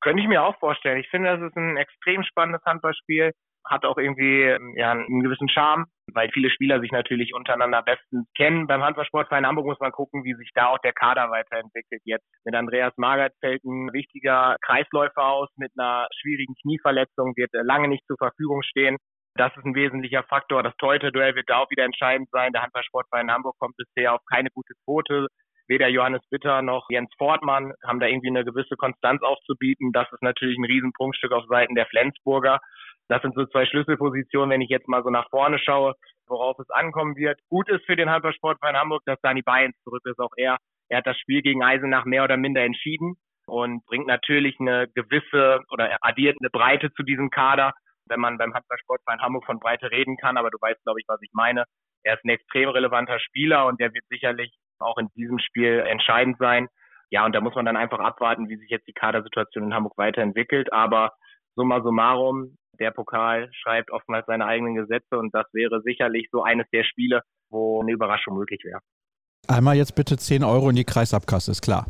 [0.00, 0.98] Könnte ich mir auch vorstellen.
[0.98, 3.32] Ich finde, das ist ein extrem spannendes Handballspiel
[3.66, 4.42] hat auch irgendwie
[4.76, 8.66] ja, einen gewissen Charme, weil viele Spieler sich natürlich untereinander bestens kennen.
[8.66, 12.02] Beim Handballsportverein Hamburg muss man gucken, wie sich da auch der Kader weiterentwickelt.
[12.04, 17.88] Jetzt mit Andreas Magert fällt ein wichtiger Kreisläufer aus mit einer schwierigen Knieverletzung, wird lange
[17.88, 18.96] nicht zur Verfügung stehen.
[19.36, 20.62] Das ist ein wesentlicher Faktor.
[20.62, 22.52] Das Torhüter-Duell wird da auch wieder entscheidend sein.
[22.52, 25.26] Der Handballsportverein Hamburg kommt bisher auf keine gute Quote.
[25.66, 29.90] Weder Johannes Bitter noch Jens Fortmann haben da irgendwie eine gewisse Konstanz aufzubieten.
[29.92, 32.60] Das ist natürlich ein Riesenpunktstück auf Seiten der Flensburger.
[33.08, 35.94] Das sind so zwei Schlüsselpositionen, wenn ich jetzt mal so nach vorne schaue,
[36.28, 37.40] worauf es ankommen wird.
[37.48, 40.20] Gut ist für den Handballsportverein Hamburg, dass Dani Bayens zurück ist.
[40.20, 40.58] Auch er,
[40.88, 43.16] er hat das Spiel gegen Eisenach mehr oder minder entschieden
[43.46, 47.72] und bringt natürlich eine gewisse oder addiert eine Breite zu diesem Kader,
[48.08, 50.36] wenn man beim Handballsportverein Hamburg von Breite reden kann.
[50.36, 51.64] Aber du weißt, glaube ich, was ich meine.
[52.02, 56.36] Er ist ein extrem relevanter Spieler und der wird sicherlich auch in diesem Spiel entscheidend
[56.38, 56.68] sein.
[57.10, 59.96] Ja, und da muss man dann einfach abwarten, wie sich jetzt die Kadersituation in Hamburg
[59.96, 60.72] weiterentwickelt.
[60.72, 61.12] Aber
[61.54, 66.66] summa summarum, der Pokal schreibt oftmals seine eigenen Gesetze und das wäre sicherlich so eines
[66.72, 68.80] der Spiele, wo eine Überraschung möglich wäre.
[69.46, 71.86] Einmal jetzt bitte 10 Euro in die Kreisabkasse, ist klar.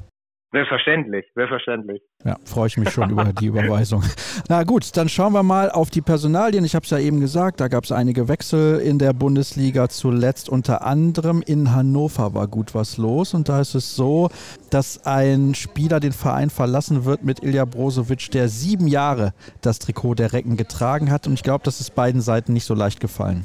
[0.54, 2.00] Selbstverständlich, selbstverständlich.
[2.24, 4.04] Ja, freue ich mich schon über die Überweisung.
[4.48, 6.64] Na gut, dann schauen wir mal auf die Personalien.
[6.64, 9.88] Ich habe es ja eben gesagt, da gab es einige Wechsel in der Bundesliga.
[9.88, 13.34] Zuletzt unter anderem in Hannover war gut was los.
[13.34, 14.28] Und da ist es so,
[14.70, 20.14] dass ein Spieler den Verein verlassen wird mit Ilja Brozovic, der sieben Jahre das Trikot
[20.14, 21.26] der Recken getragen hat.
[21.26, 23.44] Und ich glaube, das ist beiden Seiten nicht so leicht gefallen.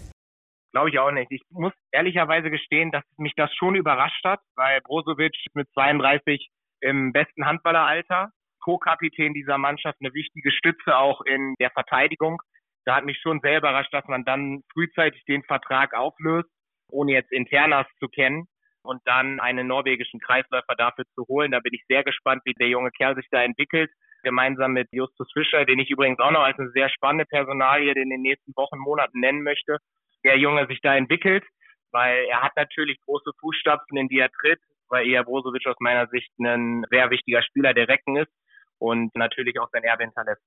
[0.73, 1.31] Glaube ich auch nicht.
[1.31, 6.47] Ich muss ehrlicherweise gestehen, dass mich das schon überrascht hat, weil Brozovic mit 32
[6.81, 12.41] im besten Handballeralter, Co-Kapitän dieser Mannschaft, eine wichtige Stütze auch in der Verteidigung.
[12.85, 16.49] Da hat mich schon sehr überrascht, dass man dann frühzeitig den Vertrag auflöst,
[16.89, 18.47] ohne jetzt Internas zu kennen
[18.83, 21.51] und dann einen norwegischen Kreisläufer dafür zu holen.
[21.51, 23.91] Da bin ich sehr gespannt, wie der junge Kerl sich da entwickelt.
[24.23, 28.09] Gemeinsam mit Justus Fischer, den ich übrigens auch noch als eine sehr spannende Personalie in
[28.09, 29.77] den nächsten Wochen, Monaten nennen möchte.
[30.25, 31.45] Der Junge sich da entwickelt,
[31.91, 34.59] weil er hat natürlich große Fußstapfen, in die er tritt
[34.89, 38.31] weil eher Brozovic aus meiner Sicht ein sehr wichtiger Spieler der Recken ist
[38.77, 40.41] und natürlich auch sein Erbe hinterlässt.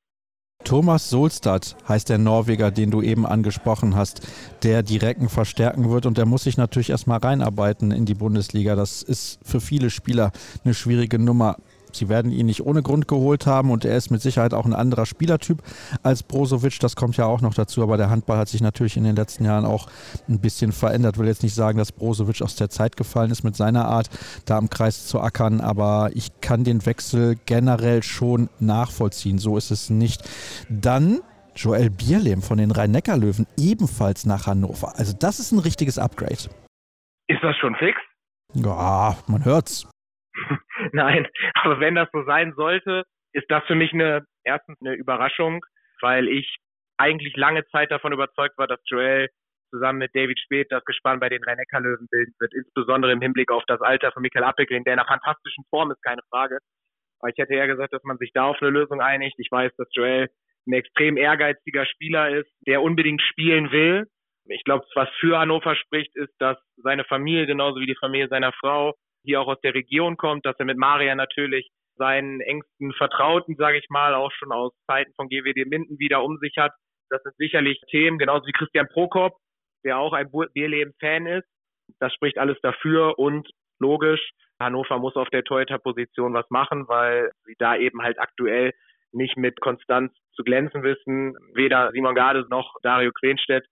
[0.64, 4.26] Thomas Solstad heißt der Norweger, den du eben angesprochen hast,
[4.62, 8.76] der die Recken verstärken wird und der muss sich natürlich erstmal reinarbeiten in die Bundesliga.
[8.76, 10.30] Das ist für viele Spieler
[10.64, 11.57] eine schwierige Nummer.
[11.93, 14.74] Sie werden ihn nicht ohne Grund geholt haben und er ist mit Sicherheit auch ein
[14.74, 15.62] anderer Spielertyp
[16.03, 16.78] als Brozovic.
[16.80, 19.45] Das kommt ja auch noch dazu, aber der Handball hat sich natürlich in den letzten
[19.45, 19.88] Jahren auch
[20.28, 21.16] ein bisschen verändert.
[21.16, 24.09] Ich will jetzt nicht sagen, dass Brozovic aus der Zeit gefallen ist mit seiner Art,
[24.47, 29.38] da im Kreis zu ackern, aber ich kann den Wechsel generell schon nachvollziehen.
[29.38, 30.22] So ist es nicht.
[30.68, 31.20] Dann
[31.55, 34.95] Joel Bierlehm von den Rhein-Neckar-Löwen ebenfalls nach Hannover.
[34.97, 36.49] Also das ist ein richtiges Upgrade.
[37.28, 37.99] Ist das schon fix?
[38.55, 39.88] Ja, man hört's.
[40.95, 45.64] Nein, aber wenn das so sein sollte, ist das für mich eine erstens eine Überraschung,
[46.01, 46.57] weil ich
[46.99, 49.28] eigentlich lange Zeit davon überzeugt war, dass Joel
[49.70, 53.51] zusammen mit David Speth das Gespann bei den rhein löwen bilden wird, insbesondere im Hinblick
[53.51, 56.59] auf das Alter von Michael Appelgren, der in einer fantastischen Form ist, keine Frage.
[57.20, 59.38] Aber ich hätte eher gesagt, dass man sich da auf eine Lösung einigt.
[59.38, 60.28] Ich weiß, dass Joel
[60.66, 64.07] ein extrem ehrgeiziger Spieler ist, der unbedingt spielen will.
[64.47, 68.53] Ich glaube, was für Hannover spricht, ist, dass seine Familie, genauso wie die Familie seiner
[68.53, 68.95] Frau,
[69.25, 73.79] hier auch aus der Region kommt, dass er mit Maria natürlich seinen engsten Vertrauten, sage
[73.79, 76.73] ich mal, auch schon aus Zeiten von GWD Minden wieder um sich hat.
[77.11, 79.37] Das sind sicherlich Themen, genauso wie Christian Prokop,
[79.85, 81.47] der auch ein Bierleben-Fan ist.
[82.01, 83.49] Das spricht alles dafür und
[83.79, 88.73] logisch, Hannover muss auf der Torhüter-Position was machen, weil sie da eben halt aktuell
[89.12, 91.35] nicht mit Konstanz zu glänzen wissen.
[91.55, 93.66] Weder Simon Gades noch Dario Quenstedt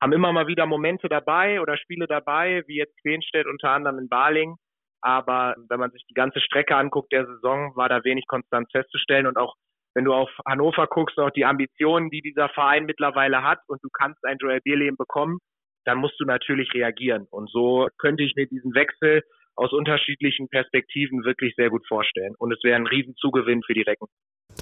[0.00, 4.08] haben immer mal wieder Momente dabei oder Spiele dabei, wie jetzt Quenstedt unter anderem in
[4.08, 4.56] Baling.
[5.04, 9.26] Aber wenn man sich die ganze Strecke anguckt der Saison, war da wenig Konstanz festzustellen.
[9.26, 9.54] Und auch
[9.94, 13.88] wenn du auf Hannover guckst, auch die Ambitionen, die dieser Verein mittlerweile hat und du
[13.92, 15.40] kannst ein Joel Bierleben bekommen,
[15.84, 17.26] dann musst du natürlich reagieren.
[17.30, 19.22] Und so könnte ich mir diesen Wechsel
[19.56, 22.34] aus unterschiedlichen Perspektiven wirklich sehr gut vorstellen.
[22.38, 24.06] Und es wäre ein Riesenzugewinn für die Recken.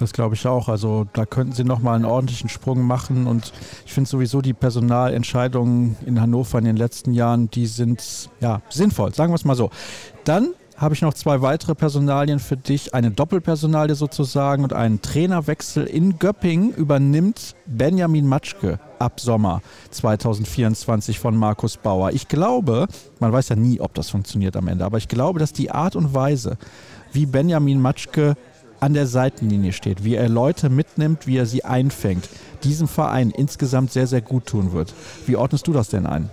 [0.03, 0.67] Das glaube ich auch.
[0.67, 3.25] Also da könnten sie nochmal einen ordentlichen Sprung machen.
[3.25, 3.53] Und
[3.85, 9.13] ich finde sowieso die Personalentscheidungen in Hannover in den letzten Jahren, die sind ja sinnvoll,
[9.13, 9.69] sagen wir es mal so.
[10.25, 12.93] Dann habe ich noch zwei weitere Personalien für dich.
[12.93, 21.37] Eine Doppelpersonalie sozusagen und einen Trainerwechsel in Göppingen übernimmt Benjamin Matschke ab Sommer 2024 von
[21.37, 22.11] Markus Bauer.
[22.11, 22.87] Ich glaube,
[23.21, 25.95] man weiß ja nie, ob das funktioniert am Ende, aber ich glaube, dass die Art
[25.95, 26.57] und Weise,
[27.13, 28.35] wie Benjamin Matschke
[28.83, 32.27] an der Seitenlinie steht, wie er Leute mitnimmt, wie er sie einfängt,
[32.63, 34.93] diesem Verein insgesamt sehr, sehr gut tun wird.
[35.25, 36.31] Wie ordnest du das denn ein?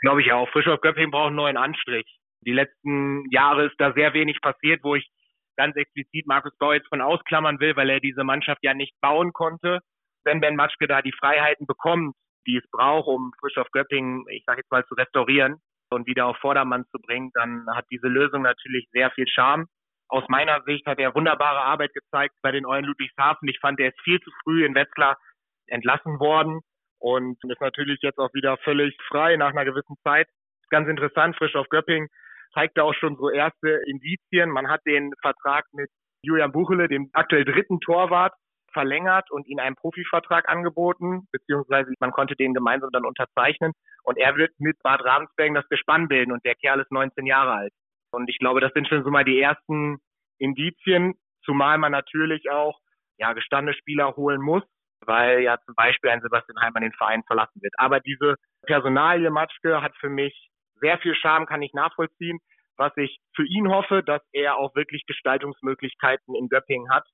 [0.00, 0.48] Glaube ich auch.
[0.50, 2.06] Frischhoff Göpping braucht einen neuen Anstrich.
[2.46, 5.10] Die letzten Jahre ist da sehr wenig passiert, wo ich
[5.56, 9.32] ganz explizit Markus Bau jetzt von ausklammern will, weil er diese Mannschaft ja nicht bauen
[9.32, 9.80] konnte.
[10.22, 12.14] Wenn Ben Matschke da die Freiheiten bekommt,
[12.46, 15.56] die es braucht, um Frischhoff Göpping, ich sage jetzt mal, zu restaurieren
[15.90, 19.66] und wieder auf Vordermann zu bringen, dann hat diese Lösung natürlich sehr viel Charme
[20.08, 23.48] aus meiner Sicht hat er wunderbare Arbeit gezeigt bei den Eulen Ludwigshafen.
[23.48, 25.18] Ich fand, er ist viel zu früh in Wetzlar
[25.66, 26.60] entlassen worden
[26.98, 30.28] und ist natürlich jetzt auch wieder völlig frei nach einer gewissen Zeit.
[30.70, 32.08] Ganz interessant, frisch auf Göpping
[32.54, 34.50] zeigte auch schon so erste Indizien.
[34.50, 35.90] Man hat den Vertrag mit
[36.22, 38.34] Julian Buchele, dem aktuell dritten Torwart,
[38.72, 43.72] verlängert und ihm einen Profivertrag angeboten, beziehungsweise man konnte den gemeinsam dann unterzeichnen.
[44.02, 47.52] Und er wird mit Bad Ravensbergen das Gespann bilden und der Kerl ist 19 Jahre
[47.52, 47.72] alt.
[48.10, 49.98] Und ich glaube, das sind schon so mal die ersten
[50.38, 52.78] Indizien, zumal man natürlich auch
[53.18, 54.62] ja gestandene Spieler holen muss,
[55.00, 57.74] weil ja zum Beispiel ein Sebastian Heimann den Verein verlassen wird.
[57.76, 60.48] Aber diese Personalie Matschke hat für mich
[60.80, 62.38] sehr viel Charme, kann ich nachvollziehen.
[62.76, 67.04] Was ich für ihn hoffe, dass er auch wirklich Gestaltungsmöglichkeiten in Göppingen hat.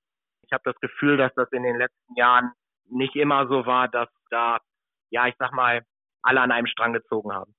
[0.43, 2.53] Ich habe das Gefühl, dass das in den letzten Jahren
[2.91, 4.59] nicht immer so war, dass da,
[5.11, 5.83] ja, ich sag mal,
[6.23, 7.55] alle an einem Strang gezogen haben.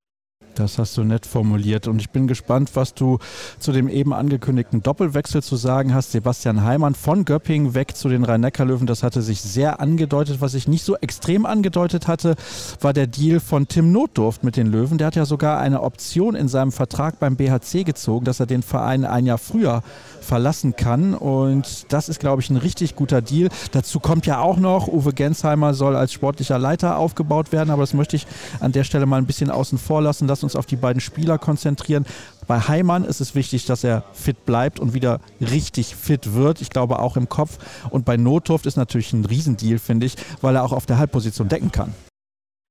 [0.56, 3.20] Das hast du nett formuliert und ich bin gespannt, was du
[3.60, 6.14] zu dem eben angekündigten Doppelwechsel zu sagen hast.
[6.14, 10.40] Sebastian Heimann von Göppingen weg zu den Rhein-Neckar-Löwen, das hatte sich sehr angedeutet.
[10.40, 12.36] Was sich nicht so extrem angedeutet hatte,
[12.80, 14.98] war der Deal von Tim Notdurft mit den Löwen.
[14.98, 18.64] Der hat ja sogar eine Option in seinem Vertrag beim BHC gezogen, dass er den
[18.64, 19.84] Verein ein Jahr früher
[20.22, 21.14] verlassen kann.
[21.14, 23.50] Und das ist, glaube ich, ein richtig guter Deal.
[23.72, 27.94] Dazu kommt ja auch noch, Uwe Gensheimer soll als sportlicher Leiter aufgebaut werden, aber das
[27.94, 28.26] möchte ich
[28.62, 30.28] an der Stelle mal ein bisschen außen vor lassen.
[30.28, 32.06] Lass uns auf die beiden Spieler konzentrieren.
[32.48, 36.62] Bei Heimann ist es wichtig, dass er fit bleibt und wieder richtig fit wird.
[36.62, 37.58] Ich glaube auch im Kopf.
[37.90, 41.50] Und bei Notdurft ist natürlich ein Riesendeal, finde ich, weil er auch auf der Halbposition
[41.50, 41.94] decken kann.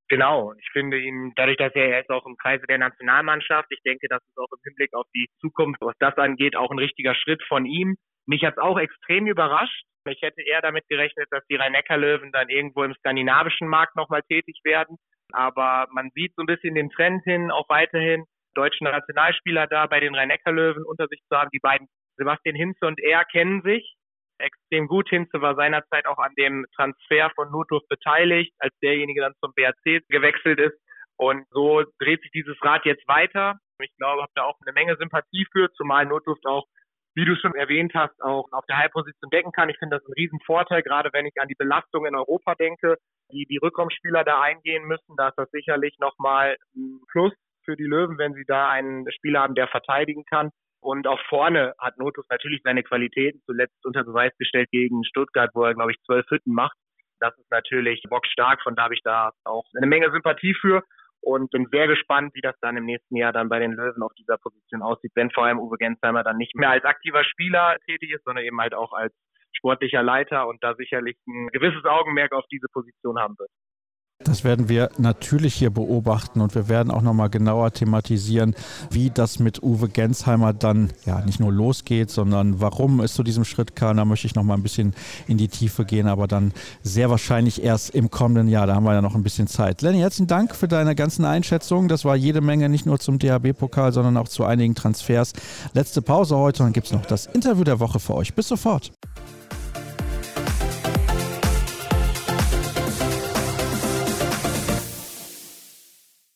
[0.08, 4.06] Genau, ich finde ihn, dadurch, dass er jetzt auch im Kreise der Nationalmannschaft, ich denke,
[4.08, 7.42] das ist auch im Hinblick auf die Zukunft, was das angeht, auch ein richtiger Schritt
[7.48, 7.96] von ihm.
[8.26, 9.84] Mich hat es auch extrem überrascht.
[10.06, 14.60] Ich hätte eher damit gerechnet, dass die Rhein-Neckar-Löwen dann irgendwo im skandinavischen Markt nochmal tätig
[14.62, 14.98] werden.
[15.34, 18.24] Aber man sieht so ein bisschen den Trend hin, auch weiterhin
[18.54, 21.50] deutsche Nationalspieler da bei den Rhein-Neckar-Löwen unter sich zu haben.
[21.52, 23.96] Die beiden, Sebastian Hinze und er, kennen sich
[24.38, 25.08] extrem gut.
[25.08, 30.02] Hinze war seinerzeit auch an dem Transfer von Notdurf beteiligt, als derjenige dann zum BRC
[30.08, 30.78] gewechselt ist.
[31.16, 33.56] Und so dreht sich dieses Rad jetzt weiter.
[33.80, 36.64] Ich glaube, habe da auch eine Menge Sympathie für, zumal Notdurft auch,
[37.14, 39.68] wie du schon erwähnt hast, auch auf der Halbposition decken kann.
[39.68, 42.96] Ich finde das ein Riesenvorteil, gerade wenn ich an die Belastung in Europa denke,
[43.30, 45.16] die die Rückraumspieler da eingehen müssen.
[45.16, 47.32] Da ist das sicherlich nochmal ein Plus
[47.64, 50.50] für die Löwen, wenn sie da einen Spieler haben, der verteidigen kann.
[50.80, 55.64] Und auch vorne hat Notus natürlich seine Qualitäten zuletzt unter Beweis gestellt gegen Stuttgart, wo
[55.64, 56.76] er, glaube ich, zwölf Hütten macht.
[57.20, 60.82] Das ist natürlich bockstark, von da habe ich da auch eine Menge Sympathie für
[61.24, 64.12] und bin sehr gespannt, wie das dann im nächsten Jahr dann bei den Löwen auf
[64.14, 68.12] dieser Position aussieht, wenn vor allem Uwe Gensheimer dann nicht mehr als aktiver Spieler tätig
[68.12, 69.14] ist, sondern eben halt auch als
[69.56, 73.50] sportlicher Leiter und da sicherlich ein gewisses Augenmerk auf diese Position haben wird.
[74.24, 78.54] Das werden wir natürlich hier beobachten und wir werden auch nochmal genauer thematisieren,
[78.90, 83.44] wie das mit Uwe Gensheimer dann ja nicht nur losgeht, sondern warum es zu diesem
[83.44, 83.98] Schritt kam.
[83.98, 84.94] Da möchte ich nochmal ein bisschen
[85.28, 86.52] in die Tiefe gehen, aber dann
[86.82, 88.66] sehr wahrscheinlich erst im kommenden Jahr.
[88.66, 89.82] Da haben wir ja noch ein bisschen Zeit.
[89.82, 91.88] Lenny, herzlichen Dank für deine ganzen Einschätzungen.
[91.88, 95.34] Das war jede Menge, nicht nur zum DHB-Pokal, sondern auch zu einigen Transfers.
[95.74, 98.34] Letzte Pause heute und dann gibt es noch das Interview der Woche für euch.
[98.34, 98.90] Bis sofort.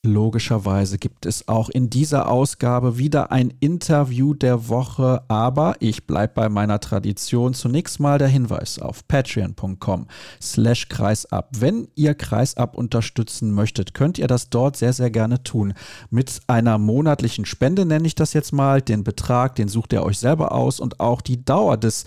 [0.08, 6.32] Logischerweise gibt es auch in dieser Ausgabe wieder ein Interview der Woche, aber ich bleibe
[6.34, 7.52] bei meiner Tradition.
[7.52, 10.06] Zunächst mal der Hinweis auf patreon.com
[10.40, 11.50] slash kreisab.
[11.58, 15.74] Wenn ihr kreisab unterstützen möchtet, könnt ihr das dort sehr, sehr gerne tun.
[16.08, 18.80] Mit einer monatlichen Spende nenne ich das jetzt mal.
[18.80, 22.06] Den Betrag, den sucht ihr euch selber aus und auch die Dauer des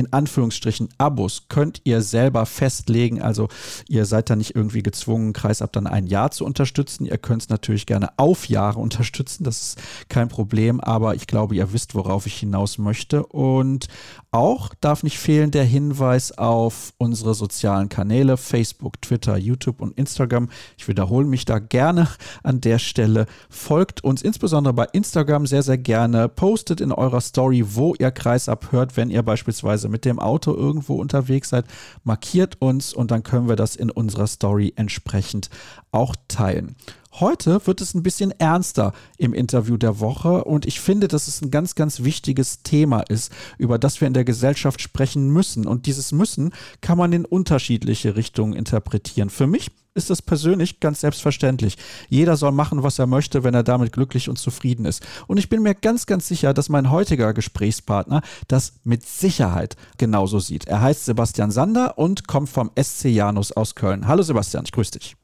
[0.00, 3.20] in Anführungsstrichen Abos könnt ihr selber festlegen.
[3.20, 3.48] Also
[3.88, 7.06] ihr seid da nicht irgendwie gezwungen, Kreisab dann ein Jahr zu unterstützen.
[7.06, 9.44] Ihr könnt es natürlich gerne auf Jahre unterstützen.
[9.44, 9.78] Das ist
[10.08, 10.80] kein Problem.
[10.80, 13.24] Aber ich glaube, ihr wisst, worauf ich hinaus möchte.
[13.26, 13.88] Und
[14.32, 20.48] Auch darf nicht fehlen der Hinweis auf unsere sozialen Kanäle Facebook, Twitter, YouTube und Instagram.
[20.78, 22.06] Ich wiederhole mich da gerne
[22.44, 23.26] an der Stelle.
[23.48, 26.28] Folgt uns insbesondere bei Instagram sehr, sehr gerne.
[26.28, 30.94] Postet in eurer Story, wo ihr Kreisab hört, wenn ihr beispielsweise mit dem Auto irgendwo
[30.94, 31.64] unterwegs seid.
[32.04, 35.50] Markiert uns und dann können wir das in unserer Story entsprechend
[35.90, 36.76] auch teilen.
[37.14, 41.42] Heute wird es ein bisschen ernster im Interview der Woche und ich finde, dass es
[41.42, 45.66] ein ganz, ganz wichtiges Thema ist, über das wir in der Gesellschaft sprechen müssen.
[45.66, 49.28] Und dieses Müssen kann man in unterschiedliche Richtungen interpretieren.
[49.28, 51.76] Für mich ist das persönlich ganz selbstverständlich.
[52.08, 55.04] Jeder soll machen, was er möchte, wenn er damit glücklich und zufrieden ist.
[55.26, 60.38] Und ich bin mir ganz, ganz sicher, dass mein heutiger Gesprächspartner das mit Sicherheit genauso
[60.38, 60.66] sieht.
[60.68, 64.06] Er heißt Sebastian Sander und kommt vom SC Janus aus Köln.
[64.06, 65.19] Hallo Sebastian, ich grüße dich.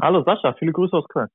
[0.00, 1.28] Hallo Sascha, viele Grüße aus Köln.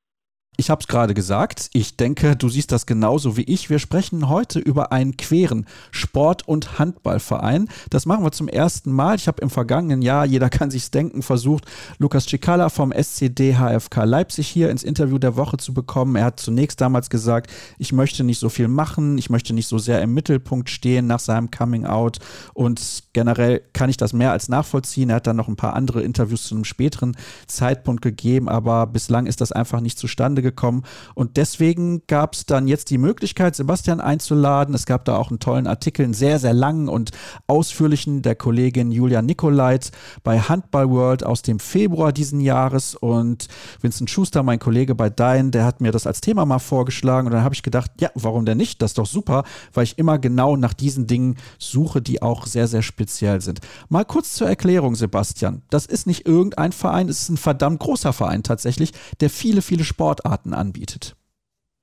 [0.57, 3.69] Ich habe es gerade gesagt, ich denke, du siehst das genauso wie ich.
[3.69, 7.69] Wir sprechen heute über einen queren Sport- und Handballverein.
[7.89, 9.15] Das machen wir zum ersten Mal.
[9.15, 11.65] Ich habe im vergangenen Jahr, jeder kann sich's denken, versucht,
[11.99, 16.17] Lukas Cicala vom SCD HFK Leipzig hier ins Interview der Woche zu bekommen.
[16.17, 17.49] Er hat zunächst damals gesagt,
[17.79, 21.19] ich möchte nicht so viel machen, ich möchte nicht so sehr im Mittelpunkt stehen nach
[21.19, 22.19] seinem Coming Out
[22.53, 25.09] und generell kann ich das mehr als nachvollziehen.
[25.09, 27.15] Er hat dann noch ein paar andere Interviews zu einem späteren
[27.47, 30.83] Zeitpunkt gegeben, aber bislang ist das einfach nicht zustande zustande gekommen.
[31.15, 34.75] Und deswegen gab es dann jetzt die Möglichkeit, Sebastian einzuladen.
[34.75, 37.11] Es gab da auch einen tollen Artikel, einen sehr, sehr langen und
[37.47, 39.91] ausführlichen der Kollegin Julia Nikolait
[40.23, 42.95] bei Handball World aus dem Februar diesen Jahres.
[42.95, 43.47] Und
[43.81, 47.27] Vincent Schuster, mein Kollege bei Dein, der hat mir das als Thema mal vorgeschlagen.
[47.27, 48.81] Und dann habe ich gedacht, ja, warum denn nicht?
[48.81, 52.67] Das ist doch super, weil ich immer genau nach diesen Dingen suche, die auch sehr,
[52.67, 53.59] sehr speziell sind.
[53.89, 55.61] Mal kurz zur Erklärung, Sebastian.
[55.69, 59.83] Das ist nicht irgendein Verein, es ist ein verdammt großer Verein tatsächlich, der viele, viele
[59.83, 61.15] Sportarten Sportarten anbietet.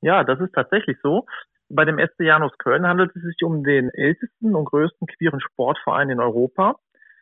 [0.00, 1.26] Ja, das ist tatsächlich so.
[1.68, 6.08] Bei dem SC Janus Köln handelt es sich um den ältesten und größten queeren Sportverein
[6.08, 6.76] in Europa.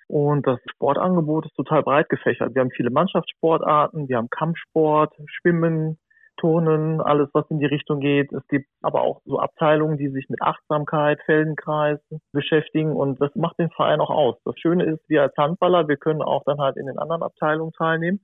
[0.08, 2.54] Und das Sportangebot ist total breit gefächert.
[2.54, 5.98] Wir haben viele Mannschaftssportarten, wir haben Kampfsport, Schwimmen,
[6.36, 8.32] Turnen, alles, was in die Richtung geht.
[8.32, 11.98] Es gibt aber auch so Abteilungen, die sich mit Achtsamkeit, Feldenkreis
[12.30, 14.36] beschäftigen und das macht den Verein auch aus.
[14.44, 17.72] Das Schöne ist, wir als Handballer, wir können auch dann halt in den anderen Abteilungen
[17.72, 18.20] teilnehmen.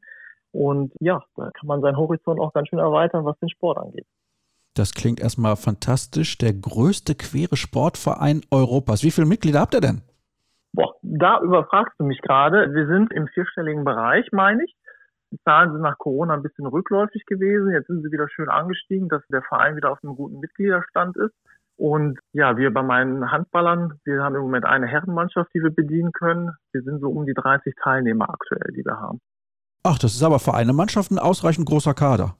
[0.52, 4.06] Und ja, da kann man seinen Horizont auch ganz schön erweitern, was den Sport angeht.
[4.74, 6.38] Das klingt erstmal fantastisch.
[6.38, 9.02] Der größte queere Sportverein Europas.
[9.02, 10.02] Wie viele Mitglieder habt ihr denn?
[10.72, 12.72] Boah, da überfragst du mich gerade.
[12.72, 14.74] Wir sind im vierstelligen Bereich, meine ich.
[15.30, 17.72] Die Zahlen sind nach Corona ein bisschen rückläufig gewesen.
[17.72, 21.34] Jetzt sind sie wieder schön angestiegen, dass der Verein wieder auf einem guten Mitgliederstand ist.
[21.76, 26.12] Und ja, wir bei meinen Handballern, wir haben im Moment eine Herrenmannschaft, die wir bedienen
[26.12, 26.52] können.
[26.72, 29.20] Wir sind so um die 30 Teilnehmer aktuell, die wir haben.
[29.84, 32.36] Ach, das ist aber für eine Mannschaft ein ausreichend großer Kader.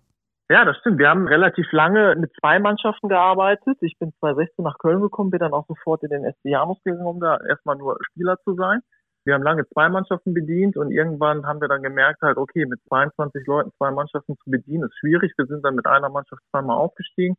[0.49, 0.99] Ja, das stimmt.
[0.99, 3.79] Wir haben relativ lange mit zwei Mannschaften gearbeitet.
[3.81, 7.07] Ich bin 2016 nach Köln gekommen, bin dann auch sofort in den SD Janus gegangen,
[7.07, 8.81] um da erstmal nur Spieler zu sein.
[9.25, 12.81] Wir haben lange zwei Mannschaften bedient und irgendwann haben wir dann gemerkt halt, okay, mit
[12.89, 15.33] 22 Leuten zwei Mannschaften zu bedienen ist schwierig.
[15.37, 17.37] Wir sind dann mit einer Mannschaft zweimal aufgestiegen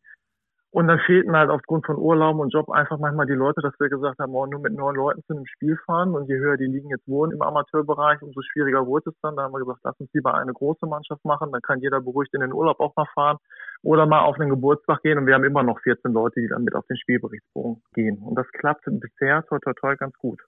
[0.74, 3.90] und dann fehlten halt aufgrund von Urlauben und Job einfach manchmal die Leute, dass wir
[3.90, 6.16] gesagt haben, oh, nur mit neun Leuten zu einem Spiel fahren.
[6.16, 9.36] Und je höher die Ligen jetzt wurden im Amateurbereich, umso schwieriger wurde es dann.
[9.36, 11.52] Da haben wir gesagt, lass uns lieber eine große Mannschaft machen.
[11.52, 13.38] Dann kann jeder beruhigt in den Urlaub auch mal fahren
[13.84, 15.20] oder mal auf einen Geburtstag gehen.
[15.20, 18.18] Und wir haben immer noch 14 Leute, die dann mit auf den Spielberichtsbogen gehen.
[18.18, 20.42] Und das klappt bisher toi toi toi ganz gut.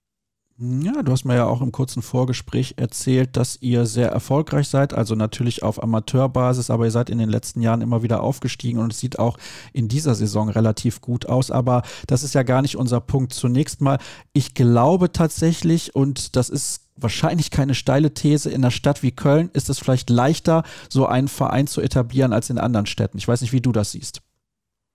[0.58, 4.94] Ja, du hast mir ja auch im kurzen Vorgespräch erzählt, dass ihr sehr erfolgreich seid,
[4.94, 8.90] also natürlich auf Amateurbasis, aber ihr seid in den letzten Jahren immer wieder aufgestiegen und
[8.90, 9.36] es sieht auch
[9.74, 11.50] in dieser Saison relativ gut aus.
[11.50, 13.34] Aber das ist ja gar nicht unser Punkt.
[13.34, 13.98] Zunächst mal,
[14.32, 19.50] ich glaube tatsächlich, und das ist wahrscheinlich keine steile These, in einer Stadt wie Köln
[19.52, 23.18] ist es vielleicht leichter, so einen Verein zu etablieren als in anderen Städten.
[23.18, 24.22] Ich weiß nicht, wie du das siehst.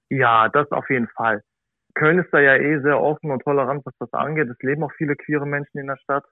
[0.09, 1.43] Ja, das auf jeden Fall.
[1.93, 4.49] Köln ist da ja eh sehr offen und tolerant, was das angeht.
[4.49, 6.25] Es leben auch viele queere Menschen in der Stadt.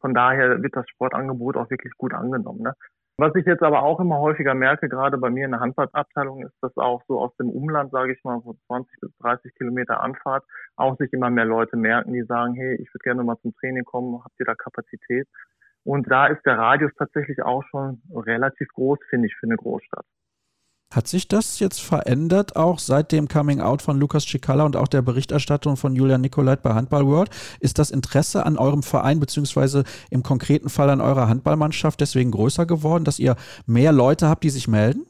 [0.00, 2.62] Von daher wird das Sportangebot auch wirklich gut angenommen.
[2.62, 2.74] Ne?
[3.16, 6.56] Was ich jetzt aber auch immer häufiger merke, gerade bei mir in der Handballabteilung, ist,
[6.60, 10.44] dass auch so aus dem Umland, sage ich mal, so 20 bis 30 Kilometer Anfahrt,
[10.74, 13.84] auch sich immer mehr Leute merken, die sagen, hey, ich würde gerne mal zum Training
[13.84, 15.28] kommen, habt ihr da Kapazität?
[15.84, 20.06] Und da ist der Radius tatsächlich auch schon relativ groß, finde ich, für eine Großstadt.
[20.94, 24.86] Hat sich das jetzt verändert, auch seit dem Coming Out von Lukas Cicala und auch
[24.86, 27.30] der Berichterstattung von Julian Nicolait bei Handball World?
[27.58, 32.64] Ist das Interesse an eurem Verein beziehungsweise im konkreten Fall an eurer Handballmannschaft deswegen größer
[32.66, 33.34] geworden, dass ihr
[33.66, 35.04] mehr Leute habt, die sich melden?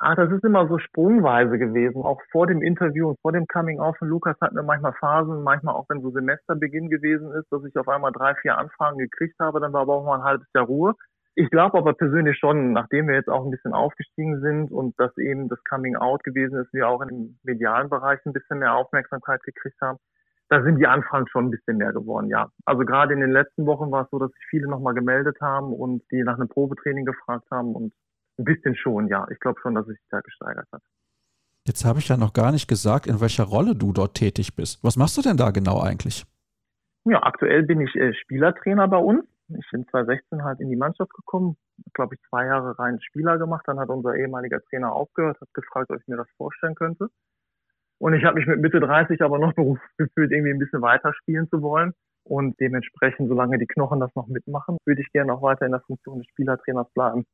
[0.00, 2.00] Ach, das ist immer so sprungweise gewesen.
[2.02, 5.42] Auch vor dem Interview und vor dem Coming Out von Lukas hatten wir manchmal Phasen,
[5.42, 9.34] manchmal auch wenn so Semesterbeginn gewesen ist, dass ich auf einmal drei, vier Anfragen gekriegt
[9.38, 10.94] habe, dann war aber auch mal ein halbes Jahr Ruhe.
[11.40, 15.16] Ich glaube aber persönlich schon, nachdem wir jetzt auch ein bisschen aufgestiegen sind und dass
[15.18, 19.40] eben das Coming Out gewesen ist, wir auch im medialen Bereich ein bisschen mehr Aufmerksamkeit
[19.44, 19.98] gekriegt haben,
[20.48, 22.50] da sind die Anfragen schon ein bisschen mehr geworden, ja.
[22.64, 25.72] Also gerade in den letzten Wochen war es so, dass sich viele nochmal gemeldet haben
[25.72, 27.92] und die nach einem Probetraining gefragt haben und
[28.36, 29.24] ein bisschen schon, ja.
[29.30, 30.82] Ich glaube schon, dass es sich da gesteigert hat.
[31.68, 34.82] Jetzt habe ich ja noch gar nicht gesagt, in welcher Rolle du dort tätig bist.
[34.82, 36.24] Was machst du denn da genau eigentlich?
[37.04, 39.24] Ja, aktuell bin ich äh, Spielertrainer bei uns.
[39.48, 41.56] Ich bin 2016 halt in die Mannschaft gekommen,
[41.94, 43.64] glaube ich zwei Jahre rein Spieler gemacht.
[43.66, 47.08] Dann hat unser ehemaliger Trainer aufgehört, hat gefragt, ob ich mir das vorstellen könnte.
[47.98, 49.54] Und ich habe mich mit Mitte 30 aber noch
[49.96, 51.94] gefühlt, irgendwie ein bisschen weiter spielen zu wollen.
[52.24, 55.80] Und dementsprechend, solange die Knochen das noch mitmachen, würde ich gerne auch weiter in der
[55.80, 57.24] Funktion des Spielertrainers bleiben.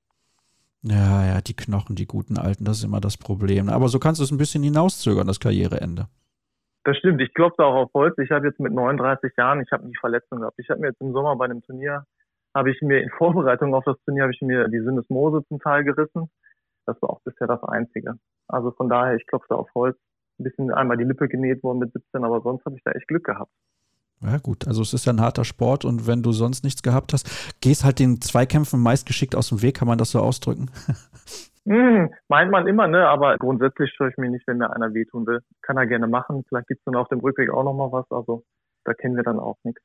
[0.83, 3.69] Ja, ja, die Knochen, die guten Alten, das ist immer das Problem.
[3.69, 6.09] Aber so kannst du es ein bisschen hinauszögern, das Karriereende.
[6.85, 7.21] Das stimmt.
[7.23, 8.17] Ich klopfe auch auf Holz.
[8.19, 10.59] Ich habe jetzt mit 39 Jahren, ich habe nie Verletzung gehabt.
[10.59, 12.05] Ich habe mir jetzt im Sommer bei einem Turnier,
[12.55, 15.85] habe ich mir in Vorbereitung auf das Turnier, habe ich mir die Syndesmose zum Teil
[15.85, 16.31] gerissen.
[16.87, 18.15] Das war auch bisher das Einzige.
[18.49, 19.97] Also von daher, ich klopfe auf Holz.
[20.39, 23.09] Ein bisschen einmal die Lippe genäht worden mit 17, aber sonst habe ich da echt
[23.09, 23.53] Glück gehabt.
[24.21, 27.13] Ja gut, also es ist ja ein harter Sport und wenn du sonst nichts gehabt
[27.13, 30.71] hast, gehst halt den Zweikämpfen meist geschickt aus dem Weg, kann man das so ausdrücken?
[31.67, 33.09] Hm, meint man immer, ne?
[33.09, 35.41] Aber grundsätzlich störe ich mich nicht, wenn mir einer wehtun will.
[35.63, 36.45] Kann er gerne machen.
[36.49, 38.11] Vielleicht gibt's dann auf dem Rückweg auch nochmal was.
[38.11, 38.45] Also
[38.85, 39.83] da kennen wir dann auch nichts.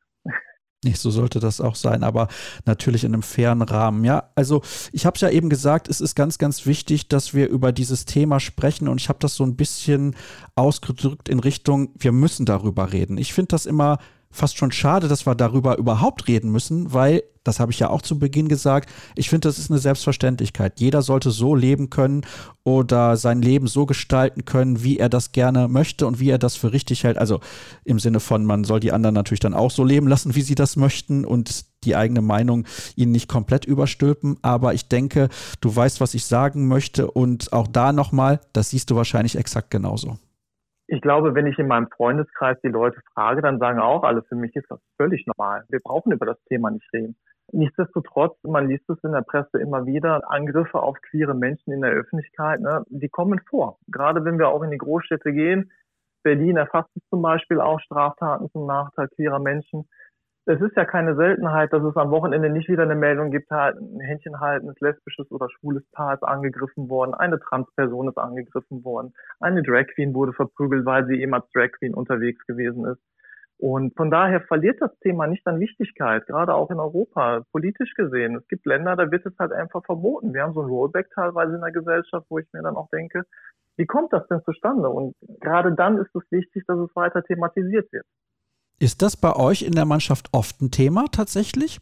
[0.85, 2.29] Nicht, so sollte das auch sein, aber
[2.65, 4.05] natürlich in einem fairen Rahmen.
[4.05, 4.61] Ja, also
[4.93, 8.05] ich habe es ja eben gesagt, es ist ganz, ganz wichtig, dass wir über dieses
[8.05, 10.15] Thema sprechen und ich habe das so ein bisschen
[10.55, 13.17] ausgedrückt in Richtung, wir müssen darüber reden.
[13.17, 13.97] Ich finde das immer
[14.31, 18.03] fast schon schade, dass wir darüber überhaupt reden müssen, weil, das habe ich ja auch
[18.03, 20.79] zu Beginn gesagt, ich finde, das ist eine Selbstverständlichkeit.
[20.79, 22.21] Jeder sollte so leben können
[22.63, 26.55] oder sein Leben so gestalten können, wie er das gerne möchte und wie er das
[26.55, 27.17] für richtig hält.
[27.17, 27.39] Also
[27.85, 30.55] im Sinne von, man soll die anderen natürlich dann auch so leben lassen, wie sie
[30.55, 32.65] das möchten und die eigene Meinung
[32.95, 34.37] ihnen nicht komplett überstülpen.
[34.43, 38.91] Aber ich denke, du weißt, was ich sagen möchte und auch da nochmal, das siehst
[38.91, 40.19] du wahrscheinlich exakt genauso
[40.91, 44.35] ich glaube, wenn ich in meinem Freundeskreis die Leute frage, dann sagen auch alle, für
[44.35, 45.63] mich ist das völlig normal.
[45.69, 47.15] Wir brauchen über das Thema nicht reden.
[47.51, 51.91] Nichtsdestotrotz, man liest es in der Presse immer wieder, Angriffe auf queere Menschen in der
[51.91, 53.77] Öffentlichkeit, ne, die kommen vor.
[53.87, 55.71] Gerade wenn wir auch in die Großstädte gehen.
[56.23, 59.87] Berlin erfasst es zum Beispiel auch Straftaten zum Nachteil queerer Menschen
[60.49, 63.99] es ist ja keine Seltenheit, dass es am Wochenende nicht wieder eine Meldung gibt, ein
[63.99, 69.61] Händchen haltendes lesbisches oder schwules Paar ist angegriffen worden, eine Transperson ist angegriffen worden, eine
[69.61, 72.99] Drag Queen wurde verprügelt, weil sie eben als Drag Queen unterwegs gewesen ist.
[73.59, 78.35] Und von daher verliert das Thema nicht an Wichtigkeit, gerade auch in Europa, politisch gesehen.
[78.35, 80.33] Es gibt Länder, da wird es halt einfach verboten.
[80.33, 83.23] Wir haben so ein Rollback teilweise in der Gesellschaft, wo ich mir dann auch denke,
[83.77, 84.89] wie kommt das denn zustande?
[84.89, 88.05] Und gerade dann ist es wichtig, dass es weiter thematisiert wird.
[88.79, 91.79] Ist das bei euch in der Mannschaft oft ein Thema tatsächlich?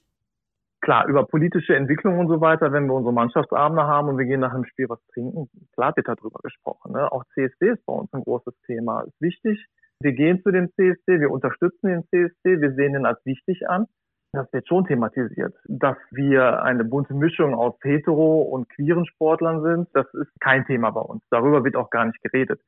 [0.82, 4.40] Klar, über politische Entwicklung und so weiter, wenn wir unsere Mannschaftsabende haben und wir gehen
[4.40, 6.94] nach dem Spiel was trinken, klar wird darüber gesprochen.
[6.94, 7.12] Ne?
[7.12, 9.02] Auch CSD ist bei uns ein großes Thema.
[9.02, 9.64] Ist wichtig.
[10.00, 13.86] Wir gehen zu dem CSD, wir unterstützen den CSD, wir sehen ihn als wichtig an.
[14.34, 15.56] Das wird schon thematisiert.
[15.66, 20.92] Dass wir eine bunte Mischung aus hetero und queeren Sportlern sind, das ist kein Thema
[20.92, 21.22] bei uns.
[21.30, 22.60] Darüber wird auch gar nicht geredet.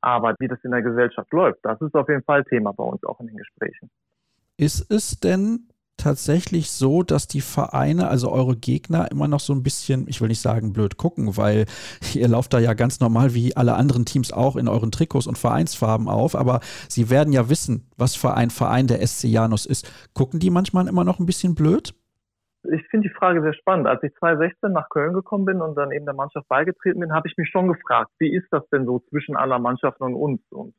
[0.00, 3.02] Aber wie das in der Gesellschaft läuft, das ist auf jeden Fall Thema bei uns
[3.04, 3.90] auch in den Gesprächen.
[4.56, 5.68] Ist es denn
[5.98, 10.28] tatsächlich so, dass die Vereine, also eure Gegner, immer noch so ein bisschen, ich will
[10.28, 11.66] nicht sagen blöd gucken, weil
[12.14, 15.36] ihr lauft da ja ganz normal wie alle anderen Teams auch in euren Trikots und
[15.36, 19.90] Vereinsfarben auf, aber sie werden ja wissen, was für ein Verein der SC Janus ist.
[20.14, 21.94] Gucken die manchmal immer noch ein bisschen blöd?
[22.64, 23.86] Ich finde die Frage sehr spannend.
[23.86, 27.28] Als ich 2016 nach Köln gekommen bin und dann eben der Mannschaft beigetreten bin, habe
[27.28, 30.40] ich mich schon gefragt, wie ist das denn so zwischen aller Mannschaften und uns?
[30.50, 30.74] Und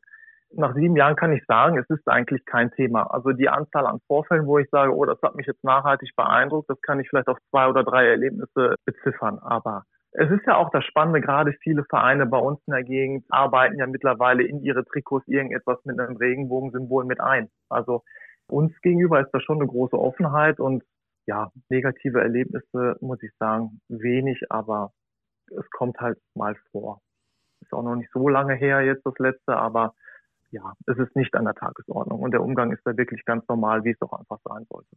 [0.52, 3.04] nach sieben Jahren kann ich sagen, es ist eigentlich kein Thema.
[3.04, 6.70] Also die Anzahl an Vorfällen, wo ich sage, oh, das hat mich jetzt nachhaltig beeindruckt,
[6.70, 9.40] das kann ich vielleicht auf zwei oder drei Erlebnisse beziffern.
[9.40, 13.26] Aber es ist ja auch das Spannende, gerade viele Vereine bei uns in der Gegend
[13.30, 17.50] arbeiten ja mittlerweile in ihre Trikots irgendetwas mit einem Regenbogensymbol mit ein.
[17.70, 18.04] Also
[18.48, 20.84] uns gegenüber ist da schon eine große Offenheit und
[21.30, 24.92] ja, negative Erlebnisse, muss ich sagen, wenig, aber
[25.56, 27.02] es kommt halt mal vor.
[27.62, 29.94] Ist auch noch nicht so lange her jetzt das letzte, aber
[30.50, 33.84] ja, es ist nicht an der Tagesordnung und der Umgang ist da wirklich ganz normal,
[33.84, 34.90] wie es doch einfach sein sollte.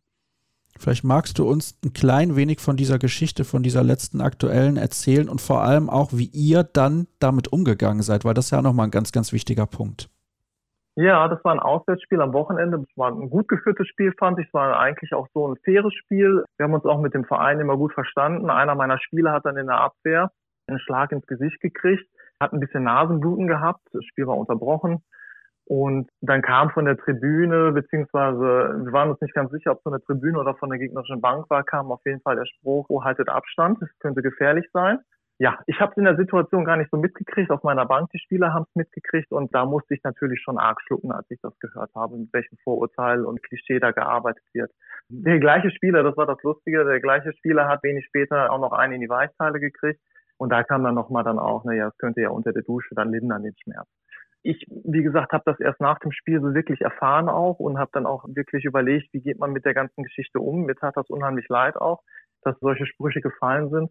[0.79, 5.29] Vielleicht magst du uns ein klein wenig von dieser Geschichte, von dieser letzten aktuellen erzählen
[5.29, 8.87] und vor allem auch, wie ihr dann damit umgegangen seid, weil das ist ja nochmal
[8.87, 10.09] ein ganz, ganz wichtiger Punkt.
[10.95, 12.79] Ja, das war ein Auswärtsspiel am Wochenende.
[12.79, 14.47] Das war ein gut geführtes Spiel, fand ich.
[14.47, 16.45] Es war eigentlich auch so ein faires Spiel.
[16.59, 18.51] Wir haben uns auch mit dem Verein immer gut verstanden.
[18.51, 20.31] Einer meiner Spieler hat dann in der Abwehr
[20.67, 22.07] einen Schlag ins Gesicht gekriegt,
[22.41, 23.81] hat ein bisschen Nasenbluten gehabt.
[23.93, 25.03] Das Spiel war unterbrochen.
[25.65, 29.83] Und dann kam von der Tribüne, beziehungsweise wir waren uns nicht ganz sicher, ob es
[29.85, 32.87] von der Tribüne oder von der gegnerischen Bank war, kam auf jeden Fall der Spruch,
[32.89, 34.99] wo haltet Abstand, es könnte gefährlich sein.
[35.39, 37.51] Ja, ich habe es in der Situation gar nicht so mitgekriegt.
[37.51, 40.81] Auf meiner Bank, die Spieler haben es mitgekriegt und da musste ich natürlich schon arg
[40.83, 44.71] schlucken, als ich das gehört habe, mit welchem Vorurteil und Klischee da gearbeitet wird.
[45.09, 48.73] Der gleiche Spieler, das war das Lustige, der gleiche Spieler hat wenig später auch noch
[48.73, 50.01] einen in die Weichteile gekriegt
[50.37, 53.11] und da kam dann nochmal dann auch, naja, es könnte ja unter der Dusche dann
[53.11, 53.89] lindern den Schmerz.
[54.45, 57.91] Ich, wie gesagt, habe das erst nach dem Spiel so wirklich erfahren auch und habe
[57.93, 60.65] dann auch wirklich überlegt, wie geht man mit der ganzen Geschichte um.
[60.65, 62.03] Mir tat das unheimlich leid auch,
[62.43, 63.91] dass solche Sprüche gefallen sind.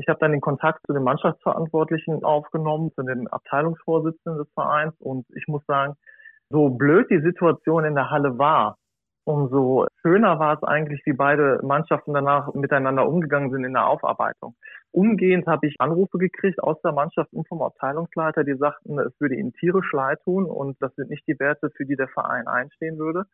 [0.00, 5.26] Ich habe dann den Kontakt zu den Mannschaftsverantwortlichen aufgenommen, zu den Abteilungsvorsitzenden des Vereins und
[5.36, 5.94] ich muss sagen,
[6.48, 8.78] so blöd die Situation in der Halle war,
[9.24, 14.56] umso schöner war es eigentlich, wie beide Mannschaften danach miteinander umgegangen sind in der Aufarbeitung.
[14.90, 19.36] Umgehend habe ich Anrufe gekriegt aus der Mannschaft und vom Abteilungsleiter, die sagten, es würde
[19.36, 22.98] ihnen tierisch leid tun und das sind nicht die Werte, für die der Verein einstehen
[22.98, 23.24] würde.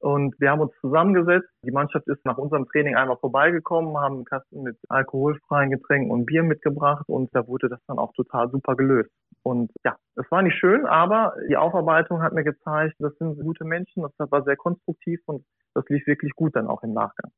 [0.00, 1.48] Und wir haben uns zusammengesetzt.
[1.64, 6.26] Die Mannschaft ist nach unserem Training einmal vorbeigekommen, haben einen Kasten mit alkoholfreien Getränken und
[6.26, 9.10] Bier mitgebracht und da wurde das dann auch total super gelöst.
[9.42, 13.64] Und ja, es war nicht schön, aber die Aufarbeitung hat mir gezeigt, das sind gute
[13.64, 15.44] Menschen, das war sehr konstruktiv und
[15.74, 17.30] das lief wirklich gut dann auch im Nachgang.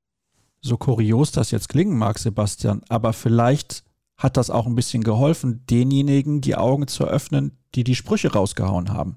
[0.60, 3.84] So kurios das jetzt klingen mag, Sebastian, aber vielleicht
[4.18, 8.92] hat das auch ein bisschen geholfen, denjenigen die Augen zu öffnen, die die Sprüche rausgehauen
[8.92, 9.16] haben.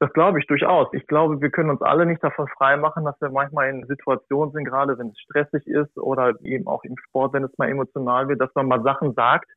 [0.00, 0.88] Das glaube ich durchaus.
[0.92, 4.64] Ich glaube, wir können uns alle nicht davon freimachen, dass wir manchmal in Situationen sind,
[4.64, 8.40] gerade wenn es stressig ist oder eben auch im Sport, wenn es mal emotional wird,
[8.40, 9.50] dass man mal Sachen sagt,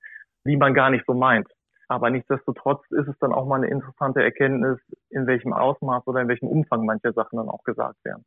[0.46, 1.48] die man gar nicht so meint.
[1.88, 4.80] Aber nichtsdestotrotz ist es dann auch mal eine interessante Erkenntnis,
[5.10, 8.24] in welchem Ausmaß oder in welchem Umfang manche Sachen dann auch gesagt werden.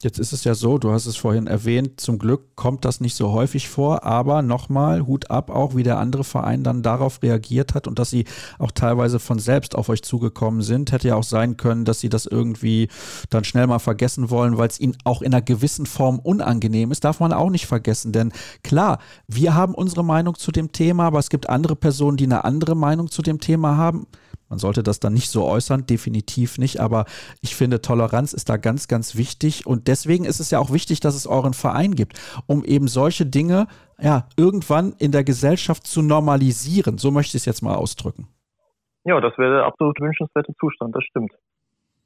[0.00, 3.16] Jetzt ist es ja so, du hast es vorhin erwähnt, zum Glück kommt das nicht
[3.16, 7.74] so häufig vor, aber nochmal Hut ab, auch wie der andere Verein dann darauf reagiert
[7.74, 8.24] hat und dass sie
[8.60, 10.92] auch teilweise von selbst auf euch zugekommen sind.
[10.92, 12.86] Hätte ja auch sein können, dass sie das irgendwie
[13.28, 17.02] dann schnell mal vergessen wollen, weil es ihnen auch in einer gewissen Form unangenehm ist.
[17.02, 18.30] Darf man auch nicht vergessen, denn
[18.62, 22.44] klar, wir haben unsere Meinung zu dem Thema, aber es gibt andere Personen, die eine
[22.44, 24.06] andere Meinung zu dem Thema haben.
[24.48, 27.04] Man sollte das dann nicht so äußern, definitiv nicht, aber
[27.42, 31.00] ich finde, Toleranz ist da ganz, ganz wichtig und deswegen ist es ja auch wichtig,
[31.00, 33.66] dass es euren Verein gibt, um eben solche Dinge
[34.00, 36.98] ja irgendwann in der Gesellschaft zu normalisieren.
[36.98, 38.28] So möchte ich es jetzt mal ausdrücken.
[39.04, 41.32] Ja, das wäre der absolut wünschenswerte Zustand, das stimmt.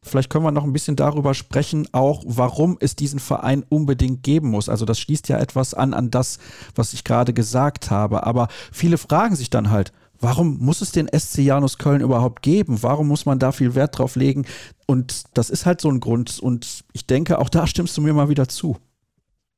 [0.05, 4.49] Vielleicht können wir noch ein bisschen darüber sprechen, auch warum es diesen Verein unbedingt geben
[4.51, 4.68] muss.
[4.68, 6.40] Also das schließt ja etwas an an das,
[6.74, 8.26] was ich gerade gesagt habe.
[8.26, 12.78] Aber viele fragen sich dann halt, Warum muss es den SC Janus Köln überhaupt geben?
[12.82, 14.46] Warum muss man da viel Wert drauf legen?
[14.86, 16.38] Und das ist halt so ein Grund.
[16.40, 18.76] Und ich denke, auch da stimmst du mir mal wieder zu.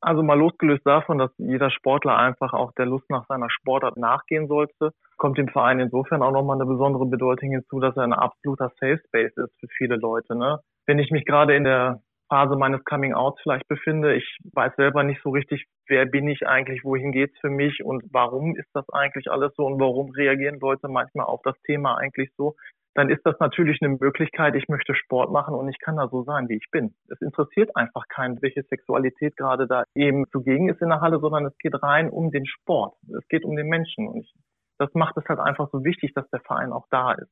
[0.00, 4.48] Also mal losgelöst davon, dass jeder Sportler einfach auch der Lust nach seiner Sportart nachgehen
[4.48, 8.70] sollte, kommt dem Verein insofern auch nochmal eine besondere Bedeutung hinzu, dass er ein absoluter
[8.80, 10.36] Safe Space ist für viele Leute.
[10.36, 10.60] Ne?
[10.86, 14.14] Wenn ich mich gerade in der Phase meines Coming Outs vielleicht befinde.
[14.14, 18.02] Ich weiß selber nicht so richtig, wer bin ich eigentlich, wohin geht's für mich und
[18.12, 22.30] warum ist das eigentlich alles so und warum reagieren Leute manchmal auf das Thema eigentlich
[22.36, 22.54] so.
[22.94, 26.22] Dann ist das natürlich eine Möglichkeit, ich möchte Sport machen und ich kann da so
[26.22, 26.94] sein, wie ich bin.
[27.08, 31.44] Es interessiert einfach keinen, welche Sexualität gerade da eben zugegen ist in der Halle, sondern
[31.46, 32.94] es geht rein um den Sport.
[33.18, 34.32] Es geht um den Menschen und ich,
[34.78, 37.30] das macht es halt einfach so wichtig, dass der Verein auch da ist.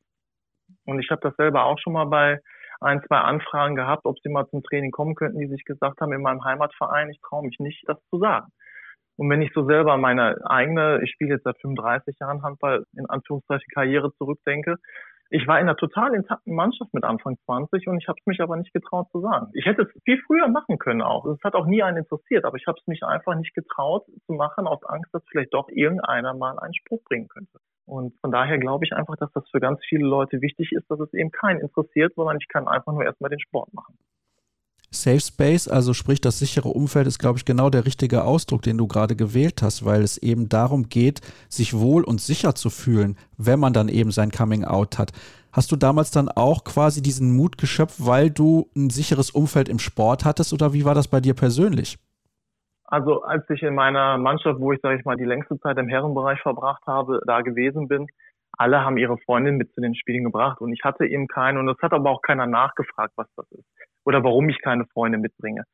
[0.84, 2.40] Und ich habe das selber auch schon mal bei
[2.83, 6.12] ein, zwei Anfragen gehabt, ob sie mal zum Training kommen könnten, die sich gesagt haben,
[6.12, 8.49] in meinem Heimatverein, ich traue mich nicht, das zu sagen.
[9.16, 13.07] Und wenn ich so selber meine eigene, ich spiele jetzt seit 35 Jahren Handball, in
[13.07, 14.76] Anführungszeichen Karriere zurückdenke,
[15.35, 18.41] ich war in einer total intakten Mannschaft mit Anfang 20 und ich habe es mich
[18.43, 19.49] aber nicht getraut zu sagen.
[19.55, 21.24] Ich hätte es viel früher machen können auch.
[21.24, 24.33] Es hat auch nie einen interessiert, aber ich habe es mich einfach nicht getraut zu
[24.35, 27.59] machen, aus Angst, dass vielleicht doch irgendeiner mal einen Spruch bringen könnte.
[27.85, 31.01] Und von daher glaube ich einfach, dass das für ganz viele Leute wichtig ist, dass
[31.01, 33.99] es eben keinen interessiert, sondern ich kann einfach nur erstmal den Sport machen.
[34.95, 38.76] Safe Space, also sprich das sichere Umfeld, ist, glaube ich, genau der richtige Ausdruck, den
[38.76, 43.16] du gerade gewählt hast, weil es eben darum geht, sich wohl und sicher zu fühlen,
[43.39, 45.12] wenn man dann eben sein Coming Out hat.
[45.51, 49.78] Hast du damals dann auch quasi diesen Mut geschöpft, weil du ein sicheres Umfeld im
[49.78, 51.99] Sport hattest oder wie war das bei dir persönlich?
[52.93, 55.88] Also als ich in meiner Mannschaft, wo ich, sage ich mal, die längste Zeit im
[55.88, 58.07] Herrenbereich verbracht habe, da gewesen bin,
[58.59, 61.68] alle haben ihre Freundin mit zu den Spielen gebracht und ich hatte eben keine und
[61.70, 63.64] es hat aber auch keiner nachgefragt, was das ist
[64.05, 65.64] oder warum ich keine Freunde mitbringe.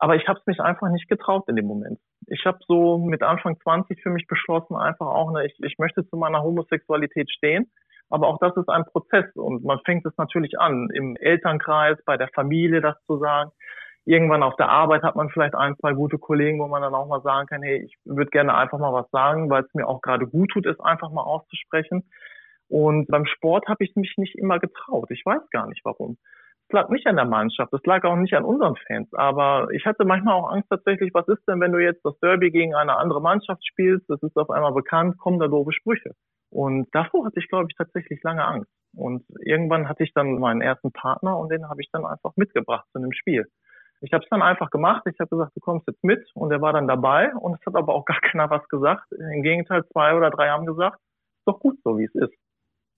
[0.00, 2.00] Aber ich habe es mich einfach nicht getraut in dem Moment.
[2.26, 6.04] Ich habe so mit Anfang 20 für mich beschlossen, einfach auch, ne, ich, ich möchte
[6.08, 7.70] zu meiner Homosexualität stehen.
[8.10, 12.16] Aber auch das ist ein Prozess und man fängt es natürlich an, im Elternkreis, bei
[12.16, 13.52] der Familie das zu sagen
[14.06, 17.08] irgendwann auf der Arbeit hat man vielleicht ein, zwei gute Kollegen, wo man dann auch
[17.08, 20.00] mal sagen kann, hey, ich würde gerne einfach mal was sagen, weil es mir auch
[20.00, 22.08] gerade gut tut, es einfach mal auszusprechen.
[22.68, 25.10] Und beim Sport habe ich mich nicht immer getraut.
[25.10, 26.16] Ich weiß gar nicht warum.
[26.68, 29.12] Es lag nicht an der Mannschaft, es lag auch nicht an unseren Fans.
[29.12, 32.50] Aber ich hatte manchmal auch Angst tatsächlich, was ist denn, wenn du jetzt das Derby
[32.50, 36.12] gegen eine andere Mannschaft spielst, das ist auf einmal bekannt, kommen da doofe Sprüche.
[36.50, 38.70] Und davor hatte ich, glaube ich, tatsächlich lange Angst.
[38.96, 42.86] Und irgendwann hatte ich dann meinen ersten Partner und den habe ich dann einfach mitgebracht
[42.92, 43.46] zu einem Spiel.
[44.00, 45.02] Ich habe es dann einfach gemacht.
[45.06, 47.74] Ich habe gesagt, du kommst jetzt mit und er war dann dabei und es hat
[47.74, 49.10] aber auch gar keiner was gesagt.
[49.12, 52.34] Im Gegenteil, zwei oder drei haben gesagt, ist doch gut so, wie es ist.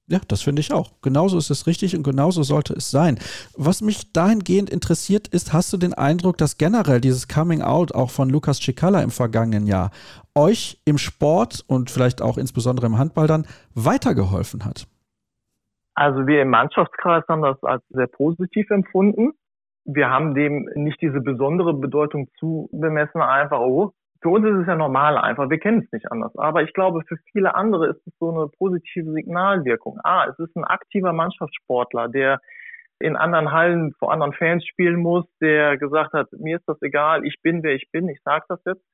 [0.08, 0.92] Ja, das finde ich auch.
[1.02, 3.18] Genauso ist es richtig und genauso sollte es sein.
[3.56, 8.10] Was mich dahingehend interessiert ist, hast du den Eindruck, dass generell dieses Coming Out auch
[8.10, 9.90] von Lukas Cicala im vergangenen Jahr
[10.36, 14.86] euch im Sport und vielleicht auch insbesondere im Handball dann weitergeholfen hat?
[15.94, 19.32] Also wir im Mannschaftskreis haben das als sehr positiv empfunden.
[19.86, 24.74] Wir haben dem nicht diese besondere Bedeutung zubemessen, einfach, oh, für uns ist es ja
[24.74, 26.36] normal einfach, wir kennen es nicht anders.
[26.36, 30.00] Aber ich glaube, für viele andere ist es so eine positive Signalwirkung.
[30.02, 32.40] Ah, es ist ein aktiver Mannschaftssportler, der
[32.98, 37.24] in anderen Hallen vor anderen Fans spielen muss, der gesagt hat, mir ist das egal,
[37.24, 38.84] ich bin wer ich bin, ich sage das jetzt.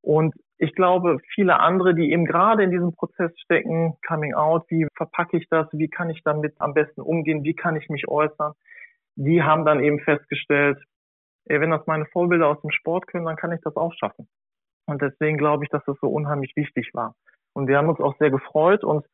[0.00, 4.86] Und ich glaube, viele andere, die eben gerade in diesem Prozess stecken, Coming Out, wie
[4.96, 8.52] verpacke ich das, wie kann ich damit am besten umgehen, wie kann ich mich äußern,
[9.16, 10.78] die haben dann eben festgestellt,
[11.46, 14.28] ey, wenn das meine Vorbilder aus dem Sport können, dann kann ich das auch schaffen.
[14.86, 17.14] Und deswegen glaube ich, dass das so unheimlich wichtig war.
[17.52, 19.06] Und wir haben uns auch sehr gefreut und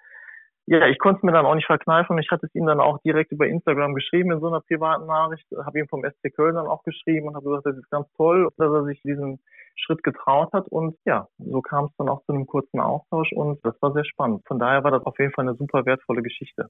[0.70, 2.18] ja, ich konnte es mir dann auch nicht verkneifen.
[2.18, 5.46] Ich hatte es ihm dann auch direkt über Instagram geschrieben in so einer privaten Nachricht,
[5.64, 8.50] habe ihm vom SC Köln dann auch geschrieben und habe gesagt, das ist ganz toll,
[8.58, 9.40] dass er sich diesen
[9.76, 10.68] Schritt getraut hat.
[10.68, 14.04] Und ja, so kam es dann auch zu einem kurzen Austausch und das war sehr
[14.04, 14.42] spannend.
[14.46, 16.68] Von daher war das auf jeden Fall eine super wertvolle Geschichte.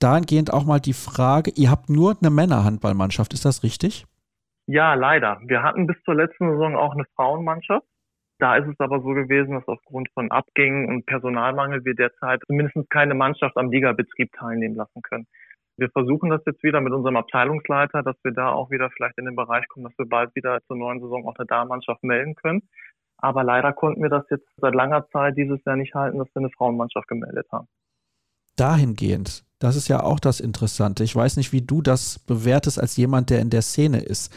[0.00, 4.06] Dahingehend auch mal die Frage, ihr habt nur eine Männerhandballmannschaft, ist das richtig?
[4.66, 5.40] Ja, leider.
[5.44, 7.86] Wir hatten bis zur letzten Saison auch eine Frauenmannschaft.
[8.38, 12.88] Da ist es aber so gewesen, dass aufgrund von Abgängen und Personalmangel wir derzeit mindestens
[12.88, 15.26] keine Mannschaft am Ligabetrieb teilnehmen lassen können.
[15.76, 19.26] Wir versuchen das jetzt wieder mit unserem Abteilungsleiter, dass wir da auch wieder vielleicht in
[19.26, 22.62] den Bereich kommen, dass wir bald wieder zur neuen Saison auch eine Damenmannschaft melden können.
[23.18, 26.40] Aber leider konnten wir das jetzt seit langer Zeit dieses Jahr nicht halten, dass wir
[26.40, 27.68] eine Frauenmannschaft gemeldet haben.
[28.56, 31.04] Dahingehend, das ist ja auch das Interessante.
[31.04, 34.32] Ich weiß nicht, wie du das bewertest als jemand, der in der Szene ist.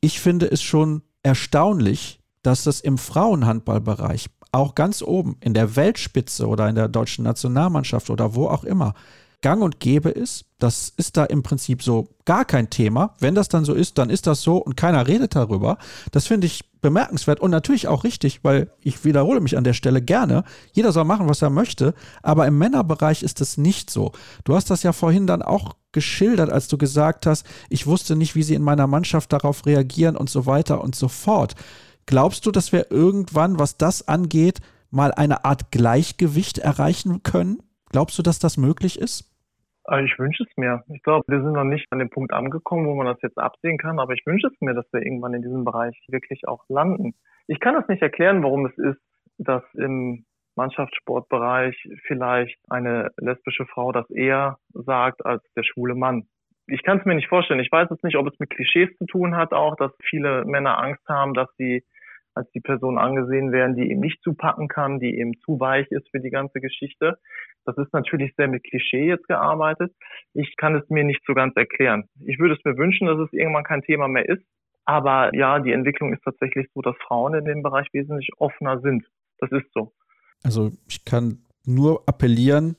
[0.00, 6.46] Ich finde es schon erstaunlich, dass das im Frauenhandballbereich auch ganz oben in der Weltspitze
[6.46, 8.94] oder in der deutschen Nationalmannschaft oder wo auch immer
[9.42, 10.44] gang und gäbe ist.
[10.58, 13.14] Das ist da im Prinzip so gar kein Thema.
[13.18, 15.78] Wenn das dann so ist, dann ist das so und keiner redet darüber.
[16.12, 20.02] Das finde ich bemerkenswert und natürlich auch richtig, weil ich wiederhole mich an der Stelle
[20.02, 20.44] gerne.
[20.72, 24.12] Jeder soll machen, was er möchte, aber im Männerbereich ist es nicht so.
[24.44, 28.34] Du hast das ja vorhin dann auch geschildert, als du gesagt hast, ich wusste nicht,
[28.34, 31.54] wie sie in meiner Mannschaft darauf reagieren und so weiter und so fort.
[32.06, 34.60] Glaubst du, dass wir irgendwann, was das angeht,
[34.90, 37.62] mal eine Art Gleichgewicht erreichen können?
[37.90, 39.29] Glaubst du, dass das möglich ist?
[39.90, 40.84] Also ich wünsche es mir.
[40.94, 43.76] Ich glaube, wir sind noch nicht an dem Punkt angekommen, wo man das jetzt absehen
[43.76, 47.14] kann, aber ich wünsche es mir, dass wir irgendwann in diesem Bereich wirklich auch landen.
[47.48, 49.00] Ich kann das nicht erklären, warum es ist,
[49.38, 50.24] dass im
[50.54, 51.76] Mannschaftssportbereich
[52.06, 56.28] vielleicht eine lesbische Frau das eher sagt als der schwule Mann.
[56.68, 57.58] Ich kann es mir nicht vorstellen.
[57.58, 60.78] Ich weiß jetzt nicht, ob es mit Klischees zu tun hat, auch, dass viele Männer
[60.78, 61.82] Angst haben, dass sie
[62.34, 66.08] als die Person angesehen werden, die eben nicht zupacken kann, die eben zu weich ist
[66.10, 67.18] für die ganze Geschichte.
[67.64, 69.92] Das ist natürlich sehr mit Klischee jetzt gearbeitet.
[70.34, 72.04] Ich kann es mir nicht so ganz erklären.
[72.24, 74.42] Ich würde es mir wünschen, dass es irgendwann kein Thema mehr ist.
[74.84, 79.04] Aber ja, die Entwicklung ist tatsächlich so, dass Frauen in dem Bereich wesentlich offener sind.
[79.38, 79.92] Das ist so.
[80.42, 82.76] Also ich kann nur appellieren,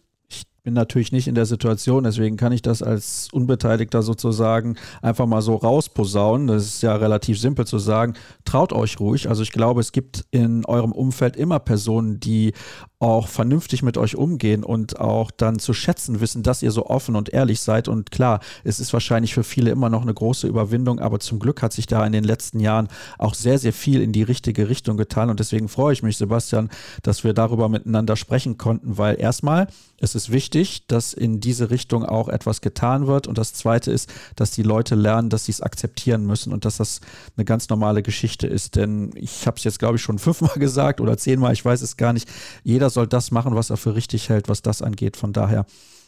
[0.63, 5.41] bin natürlich nicht in der Situation, deswegen kann ich das als Unbeteiligter sozusagen einfach mal
[5.41, 6.47] so rausposaunen.
[6.47, 8.13] Das ist ja relativ simpel zu sagen.
[8.45, 9.27] Traut euch ruhig.
[9.27, 12.53] Also ich glaube, es gibt in eurem Umfeld immer Personen, die
[13.01, 17.15] auch vernünftig mit euch umgehen und auch dann zu schätzen wissen, dass ihr so offen
[17.15, 17.87] und ehrlich seid.
[17.87, 21.63] Und klar, es ist wahrscheinlich für viele immer noch eine große Überwindung, aber zum Glück
[21.63, 24.97] hat sich da in den letzten Jahren auch sehr, sehr viel in die richtige Richtung
[24.97, 25.31] getan.
[25.31, 26.69] Und deswegen freue ich mich, Sebastian,
[27.01, 29.67] dass wir darüber miteinander sprechen konnten, weil erstmal
[30.01, 33.27] es ist wichtig, dass in diese Richtung auch etwas getan wird.
[33.27, 36.77] Und das Zweite ist, dass die Leute lernen, dass sie es akzeptieren müssen und dass
[36.77, 37.01] das
[37.37, 38.75] eine ganz normale Geschichte ist.
[38.75, 41.97] Denn ich habe es jetzt, glaube ich, schon fünfmal gesagt oder zehnmal, ich weiß es
[41.97, 42.27] gar nicht.
[42.63, 45.17] Jeder soll das machen, was er für richtig hält, was das angeht.
[45.17, 45.65] Von daher.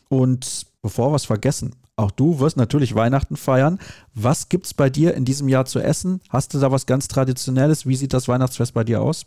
[0.09, 3.79] Und bevor wir es vergessen, auch du wirst natürlich Weihnachten feiern.
[4.15, 6.21] Was gibt es bei dir in diesem Jahr zu essen?
[6.29, 7.87] Hast du da was ganz Traditionelles?
[7.87, 9.25] Wie sieht das Weihnachtsfest bei dir aus?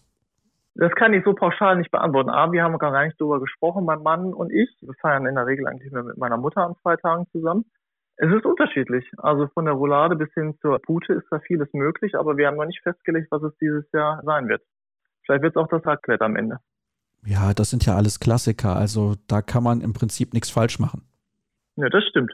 [0.74, 2.28] Das kann ich so pauschal nicht beantworten.
[2.28, 4.68] Aber wir haben gar nicht darüber gesprochen, mein Mann und ich.
[4.80, 7.64] Wir feiern in der Regel eigentlich mehr mit meiner Mutter an zwei Tagen zusammen.
[8.18, 9.04] Es ist unterschiedlich.
[9.18, 12.56] Also von der Roulade bis hin zur Pute ist da vieles möglich, aber wir haben
[12.56, 14.62] noch nicht festgelegt, was es dieses Jahr sein wird.
[15.24, 16.58] Vielleicht wird es auch das Raclette am Ende.
[17.26, 18.76] Ja, das sind ja alles Klassiker.
[18.76, 21.02] Also da kann man im Prinzip nichts falsch machen.
[21.76, 22.32] Ja, das stimmt.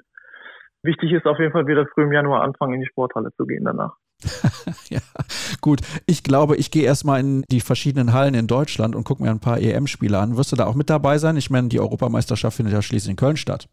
[0.82, 3.64] Wichtig ist auf jeden Fall wieder früh im Januar anfangen, in die Sporthalle zu gehen
[3.64, 3.96] danach.
[4.90, 5.00] ja,
[5.60, 5.80] gut.
[6.06, 9.40] Ich glaube, ich gehe erstmal in die verschiedenen Hallen in Deutschland und gucke mir ein
[9.40, 10.36] paar EM-Spiele an.
[10.36, 11.36] Wirst du da auch mit dabei sein?
[11.36, 13.68] Ich meine, die Europameisterschaft findet ja schließlich in Köln statt.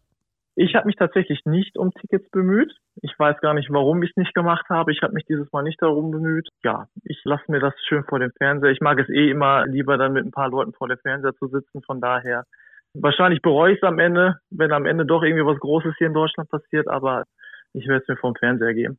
[0.62, 2.70] Ich habe mich tatsächlich nicht um Tickets bemüht.
[3.00, 4.92] Ich weiß gar nicht, warum ich es nicht gemacht habe.
[4.92, 6.50] Ich habe mich dieses Mal nicht darum bemüht.
[6.62, 8.70] Ja, ich lasse mir das schön vor dem Fernseher.
[8.70, 11.46] Ich mag es eh immer lieber dann mit ein paar Leuten vor dem Fernseher zu
[11.46, 11.80] sitzen.
[11.86, 12.44] Von daher,
[12.92, 16.12] wahrscheinlich bereue ich es am Ende, wenn am Ende doch irgendwie was Großes hier in
[16.12, 16.88] Deutschland passiert.
[16.88, 17.24] Aber
[17.72, 18.98] ich werde es mir vom Fernseher geben.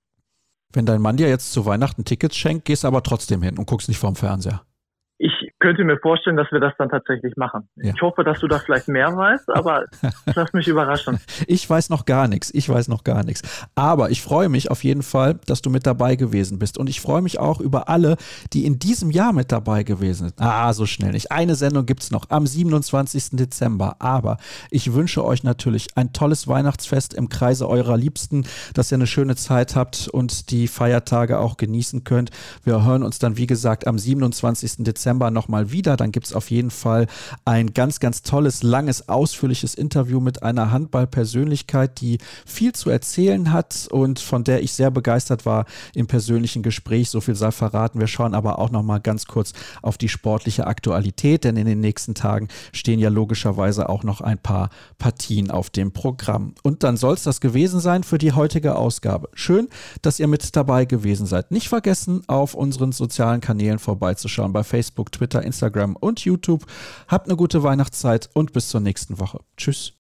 [0.73, 3.87] Wenn dein Mann dir jetzt zu Weihnachten Tickets schenkt, gehst aber trotzdem hin und guckst
[3.87, 4.63] nicht vorm Fernseher
[5.61, 7.69] könnte mir vorstellen, dass wir das dann tatsächlich machen.
[7.75, 7.93] Ja.
[7.95, 9.85] Ich hoffe, dass du da vielleicht mehr weißt, aber
[10.35, 11.19] lass mich überraschen.
[11.47, 12.53] Ich weiß noch gar nichts.
[12.53, 13.41] Ich weiß noch gar nichts.
[13.75, 16.77] Aber ich freue mich auf jeden Fall, dass du mit dabei gewesen bist.
[16.77, 18.17] Und ich freue mich auch über alle,
[18.51, 20.41] die in diesem Jahr mit dabei gewesen sind.
[20.41, 21.31] Ah, so schnell nicht.
[21.31, 23.29] Eine Sendung gibt es noch am 27.
[23.33, 23.95] Dezember.
[23.99, 24.37] Aber
[24.71, 29.35] ich wünsche euch natürlich ein tolles Weihnachtsfest im Kreise eurer Liebsten, dass ihr eine schöne
[29.35, 32.31] Zeit habt und die Feiertage auch genießen könnt.
[32.63, 34.77] Wir hören uns dann, wie gesagt, am 27.
[34.79, 35.97] Dezember noch mal wieder.
[35.97, 37.07] Dann gibt es auf jeden Fall
[37.45, 43.87] ein ganz, ganz tolles, langes, ausführliches Interview mit einer Handballpersönlichkeit, die viel zu erzählen hat
[43.91, 47.09] und von der ich sehr begeistert war im persönlichen Gespräch.
[47.09, 47.99] So viel sei verraten.
[47.99, 51.79] Wir schauen aber auch noch mal ganz kurz auf die sportliche Aktualität, denn in den
[51.79, 56.55] nächsten Tagen stehen ja logischerweise auch noch ein paar Partien auf dem Programm.
[56.63, 59.29] Und dann soll es das gewesen sein für die heutige Ausgabe.
[59.33, 59.67] Schön,
[60.01, 61.51] dass ihr mit dabei gewesen seid.
[61.51, 65.11] Nicht vergessen, auf unseren sozialen Kanälen vorbeizuschauen, bei Facebook,
[65.41, 66.65] Instagram und YouTube.
[67.07, 69.39] Habt eine gute Weihnachtszeit und bis zur nächsten Woche.
[69.57, 69.89] Tschüss.